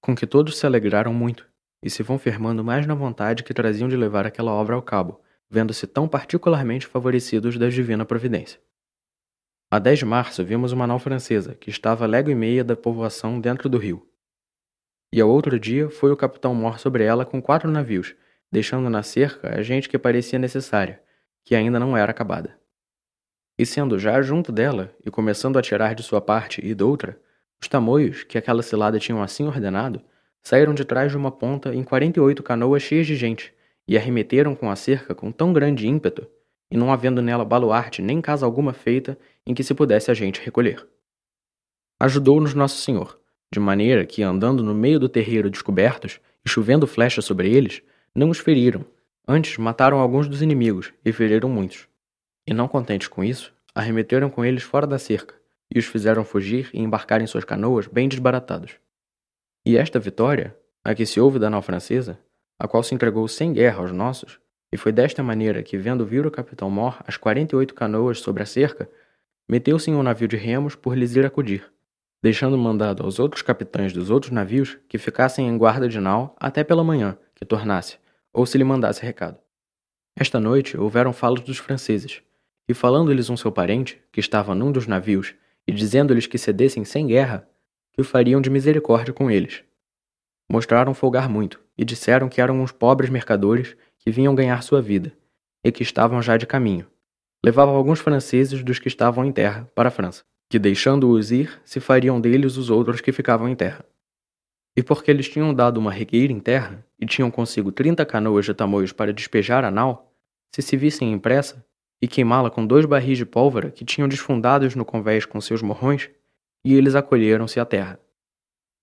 com 0.00 0.16
que 0.16 0.26
todos 0.26 0.58
se 0.58 0.66
alegraram 0.66 1.14
muito, 1.14 1.46
e 1.80 1.88
se 1.88 2.02
vão 2.02 2.18
firmando 2.18 2.64
mais 2.64 2.84
na 2.84 2.96
vontade 2.96 3.44
que 3.44 3.54
traziam 3.54 3.88
de 3.88 3.96
levar 3.96 4.26
aquela 4.26 4.50
obra 4.50 4.74
ao 4.74 4.82
cabo, 4.82 5.20
vendo-se 5.48 5.86
tão 5.86 6.08
particularmente 6.08 6.88
favorecidos 6.88 7.56
da 7.56 7.68
divina 7.68 8.04
providência. 8.04 8.58
A 9.72 9.78
10 9.78 10.00
de 10.00 10.04
março 10.04 10.44
vimos 10.44 10.72
uma 10.72 10.84
nau 10.84 10.98
francesa, 10.98 11.54
que 11.54 11.70
estava 11.70 12.04
a 12.04 12.08
légua 12.08 12.32
e 12.32 12.34
meia 12.34 12.64
da 12.64 12.74
povoação 12.74 13.38
dentro 13.40 13.68
do 13.68 13.78
rio. 13.78 14.04
E 15.14 15.20
ao 15.20 15.30
outro 15.30 15.60
dia 15.60 15.88
foi 15.88 16.10
o 16.10 16.16
capitão 16.16 16.52
Mor 16.52 16.80
sobre 16.80 17.04
ela 17.04 17.24
com 17.24 17.40
quatro 17.40 17.70
navios, 17.70 18.16
deixando 18.50 18.90
na 18.90 19.04
cerca 19.04 19.56
a 19.56 19.62
gente 19.62 19.88
que 19.88 19.96
parecia 19.96 20.40
necessária, 20.40 21.00
que 21.44 21.54
ainda 21.54 21.78
não 21.78 21.96
era 21.96 22.10
acabada. 22.10 22.58
E 23.56 23.64
sendo 23.64 23.96
já 23.96 24.20
junto 24.20 24.50
dela, 24.50 24.92
e 25.06 25.10
começando 25.10 25.56
a 25.56 25.62
tirar 25.62 25.94
de 25.94 26.02
sua 26.02 26.20
parte 26.20 26.60
e 26.66 26.74
doutra, 26.74 27.20
os 27.62 27.68
tamoios, 27.68 28.24
que 28.24 28.36
aquela 28.36 28.64
cilada 28.64 28.98
tinham 28.98 29.22
assim 29.22 29.46
ordenado, 29.46 30.02
saíram 30.42 30.74
de 30.74 30.84
trás 30.84 31.12
de 31.12 31.16
uma 31.16 31.30
ponta 31.30 31.72
em 31.72 31.84
quarenta 31.84 32.18
e 32.18 32.22
oito 32.22 32.42
canoas 32.42 32.82
cheias 32.82 33.06
de 33.06 33.14
gente, 33.14 33.54
e 33.86 33.96
arremeteram 33.96 34.56
com 34.56 34.68
a 34.68 34.74
cerca 34.74 35.14
com 35.14 35.30
tão 35.30 35.52
grande 35.52 35.86
ímpeto 35.86 36.26
e 36.70 36.76
não 36.76 36.92
havendo 36.92 37.20
nela 37.20 37.44
baluarte 37.44 38.00
nem 38.00 38.20
casa 38.20 38.46
alguma 38.46 38.72
feita 38.72 39.18
em 39.46 39.52
que 39.52 39.64
se 39.64 39.74
pudesse 39.74 40.10
a 40.10 40.14
gente 40.14 40.40
recolher. 40.40 40.86
Ajudou-nos 41.98 42.54
Nosso 42.54 42.78
Senhor, 42.78 43.18
de 43.52 43.58
maneira 43.60 44.06
que, 44.06 44.22
andando 44.22 44.62
no 44.62 44.74
meio 44.74 44.98
do 44.98 45.08
terreiro 45.08 45.50
descobertos 45.50 46.20
e 46.44 46.48
chovendo 46.48 46.86
flechas 46.86 47.24
sobre 47.24 47.50
eles, 47.52 47.82
não 48.14 48.30
os 48.30 48.38
feriram, 48.38 48.84
antes 49.26 49.58
mataram 49.58 49.98
alguns 49.98 50.28
dos 50.28 50.40
inimigos 50.40 50.92
e 51.04 51.12
feriram 51.12 51.48
muitos. 51.48 51.88
E 52.46 52.54
não 52.54 52.66
contentes 52.66 53.08
com 53.08 53.22
isso, 53.22 53.52
arremeteram 53.74 54.30
com 54.30 54.44
eles 54.44 54.62
fora 54.62 54.86
da 54.86 54.98
cerca, 54.98 55.34
e 55.72 55.78
os 55.78 55.84
fizeram 55.84 56.24
fugir 56.24 56.70
e 56.72 56.80
embarcar 56.80 57.20
em 57.20 57.26
suas 57.26 57.44
canoas 57.44 57.86
bem 57.86 58.08
desbaratados. 58.08 58.76
E 59.64 59.76
esta 59.76 59.98
vitória, 59.98 60.56
a 60.82 60.94
que 60.94 61.04
se 61.04 61.20
houve 61.20 61.38
da 61.38 61.50
nau 61.50 61.60
francesa, 61.60 62.18
a 62.58 62.66
qual 62.66 62.82
se 62.82 62.94
entregou 62.94 63.28
sem 63.28 63.52
guerra 63.52 63.80
aos 63.80 63.92
nossos, 63.92 64.39
e 64.72 64.76
foi 64.76 64.92
desta 64.92 65.22
maneira 65.22 65.62
que, 65.62 65.76
vendo 65.76 66.06
vir 66.06 66.26
o 66.26 66.30
capitão 66.30 66.70
Mor 66.70 67.02
as 67.06 67.16
quarenta 67.16 67.54
e 67.54 67.58
oito 67.58 67.74
canoas 67.74 68.20
sobre 68.20 68.42
a 68.42 68.46
cerca, 68.46 68.88
meteu-se 69.48 69.90
em 69.90 69.94
um 69.94 70.02
navio 70.02 70.28
de 70.28 70.36
remos 70.36 70.74
por 70.74 70.96
lhes 70.96 71.16
ir 71.16 71.26
acudir, 71.26 71.70
deixando 72.22 72.56
mandado 72.56 73.02
aos 73.02 73.18
outros 73.18 73.42
capitães 73.42 73.92
dos 73.92 74.10
outros 74.10 74.30
navios 74.30 74.78
que 74.88 74.98
ficassem 74.98 75.48
em 75.48 75.58
guarda 75.58 75.88
de 75.88 75.98
nau 75.98 76.36
até 76.38 76.62
pela 76.62 76.84
manhã, 76.84 77.18
que 77.34 77.44
tornasse, 77.44 77.98
ou 78.32 78.46
se 78.46 78.56
lhe 78.56 78.64
mandasse 78.64 79.02
recado. 79.02 79.38
Esta 80.16 80.38
noite 80.38 80.78
houveram 80.78 81.12
falos 81.12 81.40
dos 81.40 81.58
franceses, 81.58 82.22
e 82.68 82.74
falando-lhes 82.74 83.30
um 83.30 83.36
seu 83.36 83.50
parente, 83.50 84.00
que 84.12 84.20
estava 84.20 84.54
num 84.54 84.70
dos 84.70 84.86
navios, 84.86 85.34
e 85.66 85.72
dizendo-lhes 85.72 86.26
que 86.26 86.38
cedessem 86.38 86.84
sem 86.84 87.06
guerra, 87.06 87.48
que 87.92 88.00
o 88.00 88.04
fariam 88.04 88.40
de 88.40 88.50
misericórdia 88.50 89.12
com 89.12 89.30
eles. 89.30 89.64
Mostraram 90.50 90.94
folgar 90.94 91.28
muito, 91.28 91.60
e 91.76 91.84
disseram 91.84 92.28
que 92.28 92.40
eram 92.40 92.60
uns 92.60 92.70
pobres 92.70 93.10
mercadores 93.10 93.76
que 94.00 94.10
vinham 94.10 94.34
ganhar 94.34 94.62
sua 94.62 94.82
vida, 94.82 95.12
e 95.64 95.70
que 95.70 95.82
estavam 95.82 96.20
já 96.20 96.36
de 96.36 96.46
caminho. 96.46 96.86
Levavam 97.44 97.74
alguns 97.74 98.00
franceses 98.00 98.62
dos 98.64 98.78
que 98.78 98.88
estavam 98.88 99.24
em 99.24 99.32
terra 99.32 99.70
para 99.74 99.88
a 99.88 99.92
França, 99.92 100.24
que 100.50 100.58
deixando-os 100.58 101.30
ir, 101.30 101.60
se 101.64 101.80
fariam 101.80 102.20
deles 102.20 102.56
os 102.56 102.70
outros 102.70 103.00
que 103.00 103.12
ficavam 103.12 103.48
em 103.48 103.54
terra. 103.54 103.84
E 104.76 104.82
porque 104.82 105.10
eles 105.10 105.28
tinham 105.28 105.54
dado 105.54 105.78
uma 105.78 105.92
regueira 105.92 106.32
em 106.32 106.40
terra, 106.40 106.84
e 106.98 107.06
tinham 107.06 107.30
consigo 107.30 107.70
trinta 107.70 108.04
canoas 108.04 108.44
de 108.44 108.54
tamoios 108.54 108.92
para 108.92 109.12
despejar 109.12 109.64
a 109.64 109.70
nau, 109.70 110.12
se 110.54 110.62
se 110.62 110.76
vissem 110.76 111.12
impressa, 111.12 111.64
e 112.02 112.08
queimá-la 112.08 112.50
com 112.50 112.66
dois 112.66 112.86
barris 112.86 113.18
de 113.18 113.26
pólvora 113.26 113.70
que 113.70 113.84
tinham 113.84 114.08
desfundados 114.08 114.74
no 114.74 114.84
convés 114.84 115.26
com 115.26 115.40
seus 115.40 115.62
morrões, 115.62 116.10
e 116.64 116.74
eles 116.74 116.94
acolheram-se 116.94 117.60
à 117.60 117.64
terra. 117.64 118.00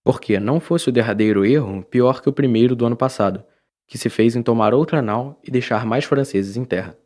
Porque 0.03 0.39
não 0.39 0.59
fosse 0.59 0.89
o 0.89 0.91
derradeiro 0.91 1.45
erro 1.45 1.83
pior 1.83 2.21
que 2.21 2.29
o 2.29 2.33
primeiro 2.33 2.75
do 2.75 2.85
ano 2.85 2.95
passado, 2.95 3.43
que 3.87 3.97
se 3.97 4.09
fez 4.09 4.35
em 4.35 4.43
tomar 4.43 4.73
outra 4.73 5.01
nau 5.01 5.39
e 5.43 5.49
deixar 5.49 5.85
mais 5.85 6.03
franceses 6.03 6.57
em 6.57 6.65
terra. 6.65 6.97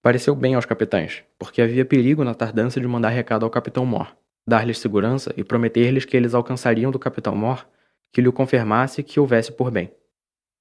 Pareceu 0.00 0.34
bem 0.34 0.54
aos 0.54 0.64
capitães, 0.64 1.22
porque 1.38 1.60
havia 1.60 1.84
perigo 1.84 2.24
na 2.24 2.34
tardança 2.34 2.80
de 2.80 2.86
mandar 2.86 3.10
recado 3.10 3.44
ao 3.44 3.50
capitão 3.50 3.84
Mor, 3.84 4.16
dar-lhes 4.46 4.78
segurança 4.78 5.34
e 5.36 5.44
prometer-lhes 5.44 6.04
que 6.04 6.16
eles 6.16 6.34
alcançariam 6.34 6.90
do 6.90 6.98
capitão 6.98 7.34
Mor 7.34 7.66
que 8.12 8.20
lhe 8.20 8.30
confirmasse 8.30 9.02
que 9.02 9.18
houvesse 9.18 9.50
por 9.50 9.70
bem. 9.70 9.90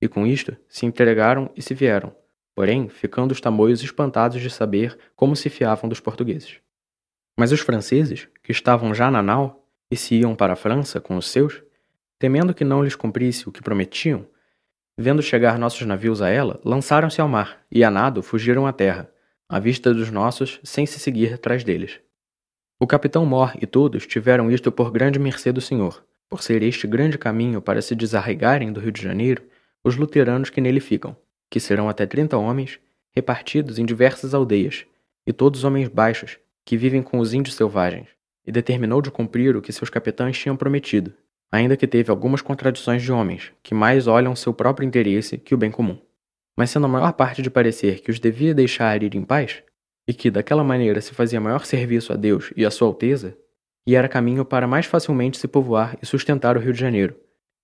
E 0.01 0.08
com 0.08 0.25
isto 0.25 0.56
se 0.68 0.86
entregaram 0.86 1.51
e 1.56 1.62
se 1.62 1.74
vieram, 1.74 2.15
porém 2.56 2.89
ficando 2.89 3.32
os 3.32 3.41
tamoios 3.41 3.84
espantados 3.84 4.41
de 4.41 4.50
saber 4.50 4.98
como 5.15 5.36
se 5.36 5.50
fiavam 5.50 5.89
dos 5.89 6.00
portugueses. 6.00 6.60
Mas 7.38 7.51
os 7.51 7.60
franceses, 7.60 8.27
que 8.41 8.51
estavam 8.51 8.94
já 8.94 9.12
na 9.12 9.22
nau 9.22 9.68
e 9.89 9.96
se 9.96 10.15
iam 10.15 10.36
para 10.36 10.53
a 10.53 10.56
França 10.56 11.00
com 11.00 11.18
os 11.18 11.27
seus, 11.27 11.62
temendo 12.18 12.53
que 12.53 12.63
não 12.63 12.84
lhes 12.84 12.96
cumprisse 12.96 13.48
o 13.48 13.51
que 13.51 13.62
prometiam, 13.62 14.25
Vendo 15.01 15.24
chegar 15.24 15.58
nossos 15.58 15.81
navios 15.81 16.22
a 16.22 16.29
ela, 16.29 16.62
lançaram-se 16.63 17.20
ao 17.20 17.27
mar 17.27 17.65
e, 17.72 17.84
a 17.84 17.89
nado, 17.89 18.22
fugiram 18.22 18.67
à 18.67 18.72
terra, 18.72 19.10
à 19.50 19.60
vista 19.60 19.91
dos 19.91 20.12
nossos, 20.12 20.60
sem 20.63 20.86
se 20.86 21.00
seguir 21.00 21.34
atrás 21.34 21.63
deles. 21.63 22.00
O 22.79 22.86
capitão 22.86 23.25
Mor 23.25 23.51
e 23.60 23.65
todos 23.65 24.05
tiveram 24.05 24.51
isto 24.51 24.72
por 24.72 24.91
grande 24.91 25.17
mercê 25.17 25.51
do 25.51 25.60
Senhor, 25.60 26.05
por 26.29 26.43
ser 26.43 26.62
este 26.62 26.86
grande 26.86 27.17
caminho 27.17 27.63
para 27.63 27.81
se 27.81 27.96
desarraigarem 27.96 28.72
do 28.72 28.79
Rio 28.79 28.91
de 28.91 29.01
Janeiro 29.01 29.41
os 29.84 29.96
luteranos 29.96 30.51
que 30.51 30.62
nele 30.62 30.79
ficam, 30.79 31.17
que 31.50 31.60
serão 31.60 31.89
até 31.89 32.05
trinta 32.05 32.38
homens, 32.38 32.79
repartidos 33.12 33.79
em 33.79 33.86
diversas 33.88 34.36
aldeias, 34.36 34.86
e 35.25 35.34
todos 35.34 35.63
homens 35.63 35.88
baixos, 35.88 36.38
que 36.63 36.77
vivem 36.77 37.01
com 37.01 37.17
os 37.17 37.34
índios 37.34 37.55
selvagens, 37.55 38.10
e 38.46 38.51
determinou 38.51 39.01
de 39.01 39.10
cumprir 39.10 39.55
o 39.55 39.63
que 39.63 39.74
seus 39.74 39.89
capitães 39.89 40.38
tinham 40.38 40.55
prometido, 40.55 41.12
ainda 41.51 41.75
que 41.75 41.88
teve 41.88 42.10
algumas 42.10 42.41
contradições 42.41 43.03
de 43.03 43.12
homens, 43.12 43.51
que 43.62 43.74
mais 43.74 44.08
olham 44.08 44.36
seu 44.36 44.53
próprio 44.53 44.88
interesse 44.88 45.38
que 45.38 45.53
o 45.53 45.58
bem 45.58 45.70
comum. 45.70 46.00
Mas 46.58 46.70
sendo 46.70 46.86
a 46.86 46.89
maior 46.89 47.13
parte 47.13 47.41
de 47.41 47.50
parecer 47.50 48.00
que 48.00 48.10
os 48.10 48.20
devia 48.20 48.53
deixar 48.53 49.03
ir 49.03 49.15
em 49.15 49.24
paz, 49.24 49.62
e 50.08 50.13
que 50.13 50.31
daquela 50.31 50.63
maneira 50.63 51.01
se 51.01 51.13
fazia 51.13 51.41
maior 51.41 51.65
serviço 51.65 52.13
a 52.13 52.15
Deus 52.15 52.51
e 52.55 52.65
a 52.65 52.72
Sua 52.72 52.88
Alteza, 52.88 53.38
e 53.86 53.96
era 53.96 54.08
caminho 54.08 54.46
para 54.46 54.67
mais 54.67 54.86
facilmente 54.86 55.38
se 55.38 55.48
povoar 55.48 55.98
e 56.01 56.05
sustentar 56.05 56.55
o 56.55 56.60
Rio 56.60 56.74
de 56.74 56.79
Janeiro, 56.79 57.15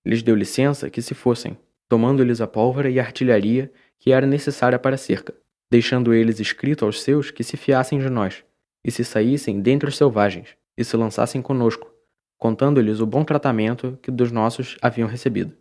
lhes 0.04 0.22
deu 0.22 0.34
licença 0.34 0.90
que 0.90 1.02
se 1.02 1.14
fossem, 1.14 1.56
tomando-lhes 1.88 2.40
a 2.40 2.46
pólvora 2.46 2.90
e 2.90 3.00
a 3.00 3.02
artilharia 3.02 3.70
que 3.98 4.12
era 4.12 4.26
necessária 4.26 4.78
para 4.78 4.94
a 4.94 4.98
cerca, 4.98 5.34
deixando 5.70 6.14
eles 6.14 6.40
escrito 6.40 6.84
aos 6.84 7.02
seus 7.02 7.30
que 7.30 7.44
se 7.44 7.56
fiassem 7.56 7.98
de 7.98 8.08
nós, 8.08 8.44
e 8.84 8.90
se 8.90 9.04
saíssem 9.04 9.60
dentre 9.60 9.88
os 9.88 9.96
selvagens, 9.96 10.56
e 10.76 10.84
se 10.84 10.96
lançassem 10.96 11.42
conosco, 11.42 11.90
contando-lhes 12.38 13.00
o 13.00 13.06
bom 13.06 13.24
tratamento 13.24 13.98
que 14.00 14.10
dos 14.10 14.30
nossos 14.30 14.78
haviam 14.80 15.08
recebido. 15.08 15.52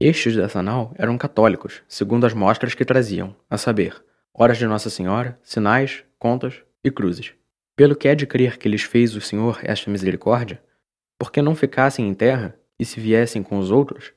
Estes 0.00 0.36
dessa 0.36 0.62
nau 0.62 0.94
eram 0.96 1.18
católicos, 1.18 1.82
segundo 1.88 2.24
as 2.24 2.32
mostras 2.32 2.74
que 2.74 2.84
traziam, 2.84 3.34
a 3.50 3.58
saber, 3.58 4.02
horas 4.32 4.56
de 4.56 4.66
Nossa 4.66 4.88
Senhora, 4.88 5.38
sinais, 5.42 6.04
contas 6.18 6.62
e 6.82 6.90
cruzes. 6.90 7.32
Pelo 7.76 7.96
que 7.96 8.08
é 8.08 8.14
de 8.14 8.26
crer 8.26 8.56
que 8.56 8.68
lhes 8.68 8.82
fez 8.82 9.16
o 9.16 9.20
Senhor 9.20 9.58
esta 9.62 9.90
misericórdia, 9.90 10.62
porque 11.18 11.42
não 11.42 11.54
ficassem 11.54 12.08
em 12.08 12.14
terra 12.14 12.56
e 12.78 12.84
se 12.84 13.00
viessem 13.00 13.42
com 13.42 13.58
os 13.58 13.70
outros, 13.70 14.12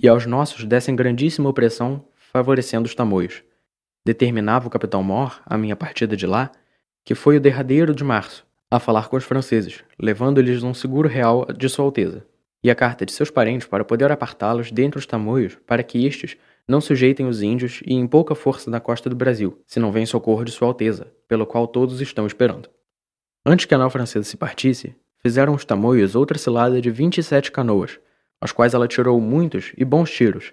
e 0.00 0.08
aos 0.08 0.26
nossos 0.26 0.64
dessem 0.64 0.94
grandíssima 0.96 1.48
opressão, 1.48 2.04
favorecendo 2.14 2.86
os 2.86 2.94
tamoios. 2.94 3.42
Determinava 4.04 4.68
o 4.68 4.70
capitão 4.70 5.02
Mor, 5.02 5.40
a 5.44 5.58
minha 5.58 5.76
partida 5.76 6.16
de 6.16 6.26
lá, 6.26 6.50
que 7.04 7.14
foi 7.14 7.36
o 7.36 7.40
derradeiro 7.40 7.94
de 7.94 8.04
março, 8.04 8.46
a 8.70 8.78
falar 8.78 9.08
com 9.08 9.16
os 9.16 9.24
franceses, 9.24 9.82
levando-lhes 9.98 10.62
um 10.62 10.72
seguro 10.72 11.08
real 11.08 11.46
de 11.46 11.68
Sua 11.68 11.84
Alteza, 11.84 12.24
e 12.62 12.70
a 12.70 12.74
carta 12.74 13.04
de 13.04 13.12
seus 13.12 13.30
parentes 13.30 13.66
para 13.66 13.84
poder 13.84 14.12
apartá-los 14.12 14.70
dentre 14.70 14.98
os 14.98 15.06
tamoios, 15.06 15.58
para 15.66 15.82
que 15.82 16.06
estes 16.06 16.36
não 16.68 16.80
sujeitem 16.80 17.26
os 17.26 17.42
índios 17.42 17.80
e 17.84 17.94
em 17.94 18.06
pouca 18.06 18.34
força 18.34 18.70
na 18.70 18.78
costa 18.78 19.10
do 19.10 19.16
Brasil, 19.16 19.60
se 19.66 19.80
não 19.80 19.90
vem 19.90 20.06
socorro 20.06 20.44
de 20.44 20.52
Sua 20.52 20.68
Alteza, 20.68 21.12
pelo 21.26 21.44
qual 21.44 21.66
todos 21.66 22.00
estão 22.00 22.26
esperando. 22.26 22.68
Antes 23.44 23.66
que 23.66 23.74
a 23.74 23.78
nau 23.78 23.90
francesa 23.90 24.28
se 24.28 24.36
partisse, 24.36 24.94
fizeram 25.18 25.54
os 25.54 25.64
tamoios 25.64 26.14
outra 26.14 26.38
cilada 26.38 26.80
de 26.80 26.90
vinte 26.90 27.18
e 27.18 27.22
sete 27.22 27.50
canoas, 27.50 27.98
aos 28.40 28.52
quais 28.52 28.72
ela 28.72 28.86
tirou 28.86 29.20
muitos 29.20 29.72
e 29.76 29.84
bons 29.84 30.10
tiros, 30.10 30.52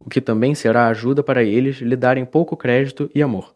o 0.00 0.08
que 0.08 0.20
também 0.20 0.54
será 0.54 0.88
ajuda 0.88 1.22
para 1.22 1.42
eles 1.42 1.76
lhe 1.78 1.96
darem 1.96 2.24
pouco 2.24 2.56
crédito 2.56 3.10
e 3.14 3.20
amor. 3.20 3.54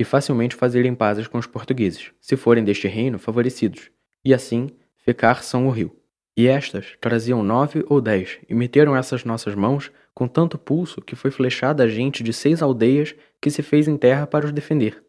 E 0.00 0.04
facilmente 0.04 0.56
fazerem 0.56 0.94
pazes 0.94 1.28
com 1.28 1.36
os 1.36 1.46
portugueses, 1.46 2.10
se 2.18 2.34
forem 2.34 2.64
deste 2.64 2.88
reino 2.88 3.18
favorecidos, 3.18 3.90
e 4.24 4.32
assim 4.32 4.70
ficar 4.96 5.42
são 5.42 5.66
o 5.66 5.70
rio. 5.70 5.94
E 6.34 6.48
estas 6.48 6.96
traziam 7.02 7.42
nove 7.42 7.84
ou 7.86 8.00
dez, 8.00 8.38
e 8.48 8.54
meteram 8.54 8.96
essas 8.96 9.26
nossas 9.26 9.54
mãos 9.54 9.92
com 10.14 10.26
tanto 10.26 10.56
pulso 10.56 11.02
que 11.02 11.14
foi 11.14 11.30
flechada 11.30 11.84
a 11.84 11.86
gente 11.86 12.22
de 12.22 12.32
seis 12.32 12.62
aldeias 12.62 13.14
que 13.38 13.50
se 13.50 13.62
fez 13.62 13.86
em 13.86 13.98
terra 13.98 14.26
para 14.26 14.46
os 14.46 14.52
defender. 14.52 15.04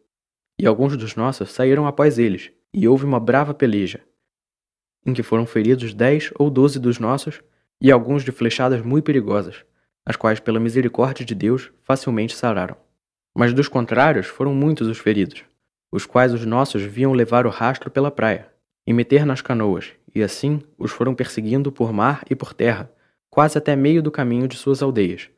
E 0.58 0.66
alguns 0.66 0.94
dos 0.94 1.16
nossos 1.16 1.50
saíram 1.50 1.86
após 1.86 2.18
eles, 2.18 2.52
e 2.70 2.86
houve 2.86 3.06
uma 3.06 3.18
brava 3.18 3.54
peleja, 3.54 4.00
em 5.06 5.14
que 5.14 5.22
foram 5.22 5.46
feridos 5.46 5.94
dez 5.94 6.30
ou 6.38 6.50
doze 6.50 6.78
dos 6.78 6.98
nossos, 6.98 7.40
e 7.80 7.90
alguns 7.90 8.24
de 8.24 8.30
flechadas 8.30 8.82
muito 8.82 9.04
perigosas, 9.04 9.64
as 10.04 10.16
quais, 10.16 10.38
pela 10.38 10.60
misericórdia 10.60 11.24
de 11.24 11.34
Deus, 11.34 11.72
facilmente 11.82 12.36
sararam. 12.36 12.76
Mas 13.34 13.54
dos 13.54 13.68
contrários 13.68 14.26
foram 14.26 14.54
muitos 14.54 14.88
os 14.88 14.98
feridos, 14.98 15.44
os 15.90 16.06
quais 16.06 16.34
os 16.34 16.44
nossos 16.44 16.82
viam 16.82 17.12
levar 17.12 17.46
o 17.46 17.50
rastro 17.50 17.90
pela 17.90 18.10
praia, 18.10 18.48
e 18.86 18.92
meter 18.92 19.24
nas 19.24 19.40
canoas, 19.40 19.92
e 20.14 20.22
assim 20.22 20.62
os 20.78 20.90
foram 20.90 21.14
perseguindo 21.14 21.72
por 21.72 21.92
mar 21.92 22.24
e 22.28 22.34
por 22.34 22.52
terra, 22.52 22.90
quase 23.30 23.56
até 23.56 23.74
meio 23.74 24.02
do 24.02 24.10
caminho 24.10 24.46
de 24.46 24.56
suas 24.56 24.82
aldeias, 24.82 25.30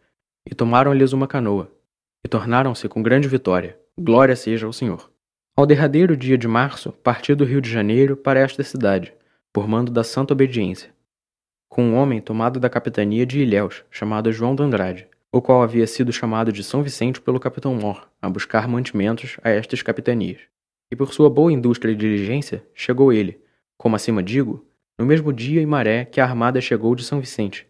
e 0.44 0.54
tomaram-lhes 0.54 1.12
uma 1.12 1.28
canoa, 1.28 1.70
e 2.24 2.28
tornaram-se 2.28 2.88
com 2.88 3.02
grande 3.02 3.28
vitória. 3.28 3.78
Glória 3.96 4.34
seja 4.34 4.66
ao 4.66 4.72
Senhor. 4.72 5.10
Ao 5.56 5.64
derradeiro 5.64 6.16
dia 6.16 6.36
de 6.36 6.48
março, 6.48 6.90
partiu 6.90 7.36
do 7.36 7.44
Rio 7.44 7.60
de 7.60 7.70
Janeiro 7.70 8.16
para 8.16 8.40
esta 8.40 8.62
cidade, 8.64 9.14
por 9.52 9.68
mando 9.68 9.92
da 9.92 10.02
Santa 10.02 10.32
Obediência, 10.32 10.92
com 11.68 11.84
um 11.84 11.94
homem 11.94 12.20
tomado 12.20 12.58
da 12.58 12.68
capitania 12.68 13.24
de 13.24 13.40
Ilhéus, 13.40 13.84
chamado 13.90 14.32
João 14.32 14.54
de 14.54 14.62
Andrade, 14.64 15.06
o 15.34 15.42
qual 15.42 15.64
havia 15.64 15.84
sido 15.84 16.12
chamado 16.12 16.52
de 16.52 16.62
São 16.62 16.80
Vicente 16.80 17.20
pelo 17.20 17.40
capitão 17.40 17.74
Mor, 17.74 18.08
a 18.22 18.30
buscar 18.30 18.68
mantimentos 18.68 19.36
a 19.42 19.50
estas 19.50 19.82
capitanias. 19.82 20.42
E 20.92 20.94
por 20.94 21.12
sua 21.12 21.28
boa 21.28 21.52
indústria 21.52 21.90
e 21.90 21.96
diligência, 21.96 22.64
chegou 22.72 23.12
ele, 23.12 23.40
como 23.76 23.96
acima 23.96 24.22
digo, 24.22 24.64
no 24.96 25.04
mesmo 25.04 25.32
dia 25.32 25.60
e 25.60 25.66
maré 25.66 26.04
que 26.04 26.20
a 26.20 26.24
armada 26.24 26.60
chegou 26.60 26.94
de 26.94 27.02
São 27.02 27.18
Vicente, 27.18 27.66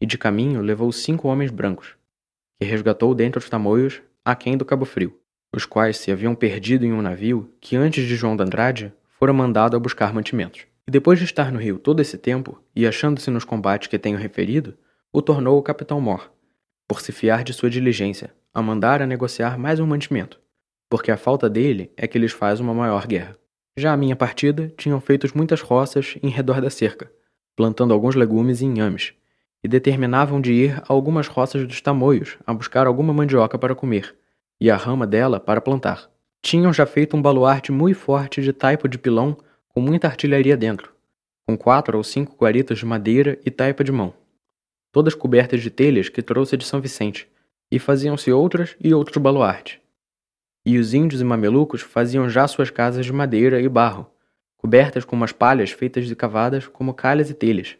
e 0.00 0.06
de 0.06 0.16
caminho 0.16 0.62
levou 0.62 0.90
cinco 0.90 1.28
homens 1.28 1.50
brancos, 1.50 1.96
que 2.58 2.66
resgatou 2.66 3.14
dentre 3.14 3.38
os 3.38 3.50
tamoios, 3.50 4.00
aquém 4.24 4.56
do 4.56 4.64
Cabo 4.64 4.86
Frio, 4.86 5.14
os 5.54 5.66
quais 5.66 5.98
se 5.98 6.10
haviam 6.10 6.34
perdido 6.34 6.86
em 6.86 6.94
um 6.94 7.02
navio 7.02 7.52
que 7.60 7.76
antes 7.76 8.08
de 8.08 8.16
João 8.16 8.34
de 8.34 8.42
Andrade 8.42 8.90
fora 9.18 9.34
mandado 9.34 9.76
a 9.76 9.78
buscar 9.78 10.14
mantimentos. 10.14 10.62
E 10.88 10.90
depois 10.90 11.18
de 11.18 11.26
estar 11.26 11.52
no 11.52 11.58
rio 11.58 11.78
todo 11.78 12.00
esse 12.00 12.16
tempo, 12.16 12.58
e 12.74 12.86
achando-se 12.86 13.30
nos 13.30 13.44
combates 13.44 13.88
que 13.88 13.98
tenho 13.98 14.16
referido, 14.16 14.78
o 15.12 15.20
tornou 15.20 15.58
o 15.58 15.62
capitão 15.62 16.00
Mor, 16.00 16.32
por 16.92 17.00
se 17.00 17.10
fiar 17.10 17.42
de 17.42 17.54
sua 17.54 17.70
diligência, 17.70 18.34
a 18.52 18.60
mandar 18.60 19.00
a 19.00 19.06
negociar 19.06 19.58
mais 19.58 19.80
um 19.80 19.86
mantimento, 19.86 20.38
porque 20.90 21.10
a 21.10 21.16
falta 21.16 21.48
dele 21.48 21.90
é 21.96 22.06
que 22.06 22.18
lhes 22.18 22.32
faz 22.32 22.60
uma 22.60 22.74
maior 22.74 23.06
guerra. 23.06 23.34
Já 23.74 23.94
a 23.94 23.96
minha 23.96 24.14
partida 24.14 24.70
tinham 24.76 25.00
feito 25.00 25.26
muitas 25.34 25.62
roças 25.62 26.18
em 26.22 26.28
redor 26.28 26.60
da 26.60 26.68
cerca, 26.68 27.10
plantando 27.56 27.94
alguns 27.94 28.14
legumes 28.14 28.60
e 28.60 28.66
inhames, 28.66 29.14
e 29.64 29.68
determinavam 29.68 30.38
de 30.38 30.52
ir 30.52 30.82
a 30.82 30.92
algumas 30.92 31.28
roças 31.28 31.66
dos 31.66 31.80
tamoios 31.80 32.36
a 32.46 32.52
buscar 32.52 32.86
alguma 32.86 33.14
mandioca 33.14 33.56
para 33.56 33.74
comer, 33.74 34.14
e 34.60 34.70
a 34.70 34.76
rama 34.76 35.06
dela 35.06 35.40
para 35.40 35.62
plantar. 35.62 36.10
Tinham 36.42 36.74
já 36.74 36.84
feito 36.84 37.16
um 37.16 37.22
baluarte 37.22 37.72
muito 37.72 37.98
forte 37.98 38.42
de 38.42 38.52
taipo 38.52 38.86
de 38.86 38.98
pilão 38.98 39.34
com 39.66 39.80
muita 39.80 40.08
artilharia 40.08 40.58
dentro, 40.58 40.92
com 41.46 41.56
quatro 41.56 41.96
ou 41.96 42.04
cinco 42.04 42.36
guaritas 42.36 42.80
de 42.80 42.84
madeira 42.84 43.38
e 43.46 43.50
taipa 43.50 43.82
de 43.82 43.90
mão, 43.90 44.12
todas 44.92 45.14
cobertas 45.14 45.62
de 45.62 45.70
telhas 45.70 46.10
que 46.10 46.22
trouxe 46.22 46.56
de 46.56 46.64
São 46.64 46.80
Vicente, 46.80 47.26
e 47.70 47.78
faziam-se 47.78 48.30
outras 48.30 48.76
e 48.78 48.92
outros 48.92 49.16
baluartes. 49.16 49.78
E 50.64 50.78
os 50.78 50.92
índios 50.92 51.22
e 51.22 51.24
mamelucos 51.24 51.80
faziam 51.80 52.28
já 52.28 52.46
suas 52.46 52.68
casas 52.68 53.06
de 53.06 53.12
madeira 53.12 53.60
e 53.60 53.68
barro, 53.68 54.06
cobertas 54.58 55.04
com 55.04 55.16
umas 55.16 55.32
palhas 55.32 55.70
feitas 55.70 56.06
de 56.06 56.14
cavadas 56.14 56.68
como 56.68 56.92
calhas 56.92 57.30
e 57.30 57.34
telhas, 57.34 57.76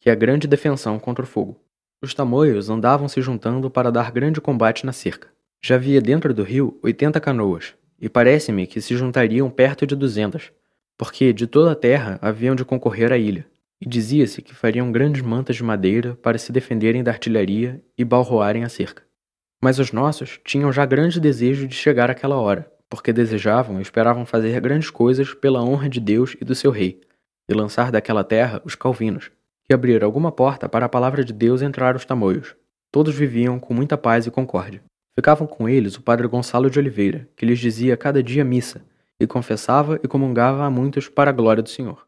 que 0.00 0.08
é 0.08 0.16
grande 0.16 0.48
defensão 0.48 0.98
contra 0.98 1.22
o 1.22 1.28
fogo. 1.28 1.60
Os 2.02 2.14
tamoios 2.14 2.70
andavam 2.70 3.06
se 3.08 3.20
juntando 3.20 3.70
para 3.70 3.92
dar 3.92 4.10
grande 4.10 4.40
combate 4.40 4.84
na 4.86 4.92
cerca. 4.92 5.28
Já 5.62 5.76
havia 5.76 6.00
dentro 6.00 6.32
do 6.34 6.42
rio 6.42 6.78
oitenta 6.82 7.20
canoas, 7.20 7.74
e 8.00 8.08
parece-me 8.08 8.66
que 8.66 8.80
se 8.80 8.96
juntariam 8.96 9.48
perto 9.50 9.86
de 9.86 9.94
duzentas, 9.94 10.50
porque 10.96 11.32
de 11.32 11.46
toda 11.46 11.72
a 11.72 11.76
terra 11.76 12.18
haviam 12.22 12.54
de 12.54 12.64
concorrer 12.64 13.12
à 13.12 13.18
ilha 13.18 13.46
e 13.80 13.88
dizia-se 13.88 14.40
que 14.40 14.54
fariam 14.54 14.90
grandes 14.90 15.22
mantas 15.22 15.56
de 15.56 15.62
madeira 15.62 16.14
para 16.16 16.38
se 16.38 16.52
defenderem 16.52 17.02
da 17.02 17.10
artilharia 17.10 17.82
e 17.96 18.04
balroarem 18.04 18.64
a 18.64 18.68
cerca. 18.68 19.02
Mas 19.62 19.78
os 19.78 19.92
nossos 19.92 20.40
tinham 20.44 20.72
já 20.72 20.84
grande 20.84 21.20
desejo 21.20 21.66
de 21.66 21.74
chegar 21.74 22.10
àquela 22.10 22.36
hora, 22.36 22.70
porque 22.88 23.12
desejavam 23.12 23.78
e 23.78 23.82
esperavam 23.82 24.24
fazer 24.26 24.60
grandes 24.60 24.90
coisas 24.90 25.34
pela 25.34 25.62
honra 25.62 25.88
de 25.88 26.00
Deus 26.00 26.36
e 26.40 26.44
do 26.44 26.54
seu 26.54 26.70
rei, 26.70 27.00
e 27.48 27.54
lançar 27.54 27.90
daquela 27.90 28.22
terra 28.22 28.62
os 28.64 28.74
calvinos, 28.74 29.30
e 29.68 29.74
abrir 29.74 30.04
alguma 30.04 30.30
porta 30.30 30.68
para 30.68 30.86
a 30.86 30.88
palavra 30.88 31.24
de 31.24 31.32
Deus 31.32 31.62
entrar 31.62 31.96
os 31.96 32.04
tamoios. 32.04 32.54
Todos 32.92 33.14
viviam 33.14 33.58
com 33.58 33.74
muita 33.74 33.98
paz 33.98 34.26
e 34.26 34.30
concórdia. 34.30 34.82
Ficavam 35.18 35.46
com 35.46 35.68
eles 35.68 35.96
o 35.96 36.02
padre 36.02 36.26
Gonçalo 36.26 36.70
de 36.70 36.78
Oliveira, 36.78 37.28
que 37.36 37.46
lhes 37.46 37.58
dizia 37.58 37.96
cada 37.96 38.22
dia 38.22 38.44
missa, 38.44 38.84
e 39.18 39.26
confessava 39.26 39.98
e 40.02 40.08
comungava 40.08 40.64
a 40.64 40.70
muitos 40.70 41.08
para 41.08 41.30
a 41.30 41.32
glória 41.32 41.62
do 41.62 41.68
Senhor. 41.68 42.06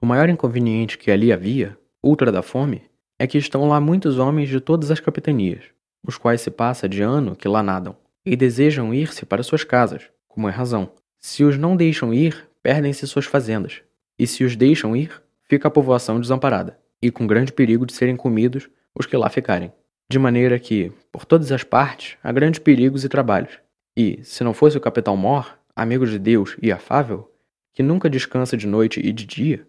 O 0.00 0.06
maior 0.06 0.28
inconveniente 0.28 0.98
que 0.98 1.10
ali 1.10 1.32
havia, 1.32 1.78
ultra 2.02 2.30
da 2.30 2.42
fome, 2.42 2.82
é 3.18 3.26
que 3.26 3.38
estão 3.38 3.68
lá 3.68 3.80
muitos 3.80 4.18
homens 4.18 4.48
de 4.48 4.60
todas 4.60 4.90
as 4.90 5.00
capitanias, 5.00 5.64
os 6.06 6.18
quais 6.18 6.40
se 6.40 6.50
passa 6.50 6.88
de 6.88 7.02
ano 7.02 7.34
que 7.34 7.48
lá 7.48 7.62
nadam, 7.62 7.96
e 8.24 8.36
desejam 8.36 8.92
ir-se 8.92 9.24
para 9.24 9.42
suas 9.42 9.64
casas, 9.64 10.10
como 10.28 10.48
é 10.48 10.52
razão. 10.52 10.90
Se 11.18 11.44
os 11.44 11.56
não 11.56 11.76
deixam 11.76 12.12
ir, 12.12 12.48
perdem-se 12.62 13.06
suas 13.06 13.24
fazendas, 13.24 13.82
e 14.18 14.26
se 14.26 14.44
os 14.44 14.56
deixam 14.56 14.96
ir, 14.96 15.22
fica 15.44 15.68
a 15.68 15.70
povoação 15.70 16.20
desamparada, 16.20 16.78
e 17.00 17.10
com 17.10 17.26
grande 17.26 17.52
perigo 17.52 17.86
de 17.86 17.92
serem 17.92 18.16
comidos 18.16 18.68
os 18.94 19.06
que 19.06 19.16
lá 19.16 19.28
ficarem. 19.30 19.72
De 20.10 20.18
maneira 20.18 20.58
que, 20.58 20.92
por 21.10 21.24
todas 21.24 21.50
as 21.50 21.64
partes, 21.64 22.16
há 22.22 22.30
grandes 22.30 22.60
perigos 22.60 23.04
e 23.04 23.08
trabalhos. 23.08 23.58
E, 23.96 24.20
se 24.22 24.44
não 24.44 24.52
fosse 24.52 24.76
o 24.76 24.80
capitão 24.80 25.16
Mor, 25.16 25.58
amigo 25.74 26.06
de 26.06 26.18
Deus 26.18 26.56
e 26.60 26.70
afável, 26.70 27.30
que 27.72 27.82
nunca 27.82 28.10
descansa 28.10 28.56
de 28.56 28.66
noite 28.66 29.00
e 29.00 29.12
de 29.12 29.24
dia, 29.24 29.66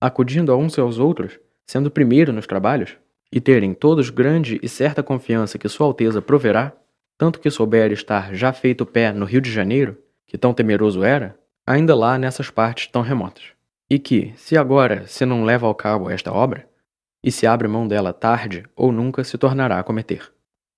acudindo 0.00 0.52
a 0.52 0.56
uns 0.56 0.78
aos 0.78 0.98
outros, 0.98 1.38
sendo 1.66 1.90
primeiro 1.90 2.32
nos 2.32 2.46
trabalhos, 2.46 2.96
e 3.32 3.40
terem 3.40 3.74
todos 3.74 4.10
grande 4.10 4.58
e 4.62 4.68
certa 4.68 5.02
confiança 5.02 5.58
que 5.58 5.68
Sua 5.68 5.86
Alteza 5.86 6.22
proverá, 6.22 6.72
tanto 7.16 7.40
que 7.40 7.50
souber 7.50 7.92
estar 7.92 8.34
já 8.34 8.52
feito 8.52 8.86
pé 8.86 9.12
no 9.12 9.24
Rio 9.24 9.40
de 9.40 9.50
Janeiro, 9.50 9.98
que 10.26 10.38
tão 10.38 10.54
temeroso 10.54 11.02
era, 11.02 11.38
ainda 11.66 11.94
lá 11.94 12.18
nessas 12.18 12.48
partes 12.48 12.86
tão 12.86 13.02
remotas. 13.02 13.44
E 13.90 13.98
que, 13.98 14.32
se 14.36 14.56
agora 14.56 15.06
se 15.06 15.26
não 15.26 15.44
leva 15.44 15.66
ao 15.66 15.74
cabo 15.74 16.10
esta 16.10 16.32
obra, 16.32 16.68
e 17.22 17.30
se 17.30 17.46
abre 17.46 17.66
mão 17.66 17.86
dela 17.86 18.12
tarde 18.12 18.64
ou 18.76 18.92
nunca 18.92 19.24
se 19.24 19.36
tornará 19.36 19.78
a 19.78 19.82
cometer. 19.82 20.30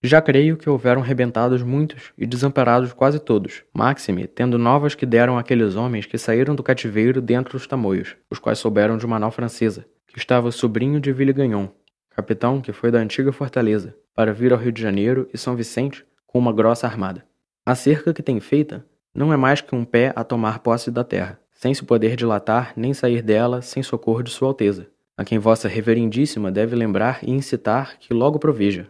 Já 0.02 0.22
creio 0.22 0.56
que 0.56 0.70
houveram 0.70 1.02
rebentados 1.02 1.62
muitos 1.62 2.12
e 2.16 2.26
desamparados 2.26 2.90
quase 2.94 3.18
todos, 3.18 3.64
máxime 3.74 4.26
tendo 4.26 4.56
novas 4.56 4.94
que 4.94 5.04
deram 5.04 5.36
aqueles 5.36 5.76
homens 5.76 6.06
que 6.06 6.16
saíram 6.16 6.54
do 6.54 6.62
cativeiro 6.62 7.20
dentro 7.20 7.52
dos 7.52 7.66
tamoios, 7.66 8.16
os 8.30 8.38
quais 8.38 8.58
souberam 8.58 8.96
de 8.96 9.04
uma 9.04 9.18
nau 9.18 9.30
francesa, 9.30 9.84
que 10.06 10.18
estava 10.18 10.50
sobrinho 10.50 10.98
de 10.98 11.12
Villegagnon, 11.12 11.68
capitão 12.08 12.62
que 12.62 12.72
foi 12.72 12.90
da 12.90 12.98
antiga 12.98 13.30
fortaleza, 13.30 13.94
para 14.14 14.32
vir 14.32 14.54
ao 14.54 14.58
Rio 14.58 14.72
de 14.72 14.80
Janeiro 14.80 15.28
e 15.34 15.38
São 15.38 15.54
Vicente 15.54 16.02
com 16.26 16.38
uma 16.38 16.52
grossa 16.52 16.86
armada. 16.86 17.22
A 17.66 17.74
cerca 17.74 18.14
que 18.14 18.22
tem 18.22 18.40
feita 18.40 18.82
não 19.14 19.34
é 19.34 19.36
mais 19.36 19.60
que 19.60 19.74
um 19.74 19.84
pé 19.84 20.14
a 20.16 20.24
tomar 20.24 20.60
posse 20.60 20.90
da 20.90 21.04
terra, 21.04 21.38
sem 21.52 21.74
se 21.74 21.84
poder 21.84 22.16
dilatar 22.16 22.72
nem 22.74 22.94
sair 22.94 23.20
dela 23.20 23.60
sem 23.60 23.82
socorro 23.82 24.22
de 24.22 24.30
Sua 24.30 24.48
Alteza, 24.48 24.88
a 25.14 25.26
quem 25.26 25.38
Vossa 25.38 25.68
Reverendíssima 25.68 26.50
deve 26.50 26.74
lembrar 26.74 27.18
e 27.22 27.30
incitar 27.30 27.98
que 27.98 28.14
logo 28.14 28.38
proveja, 28.38 28.88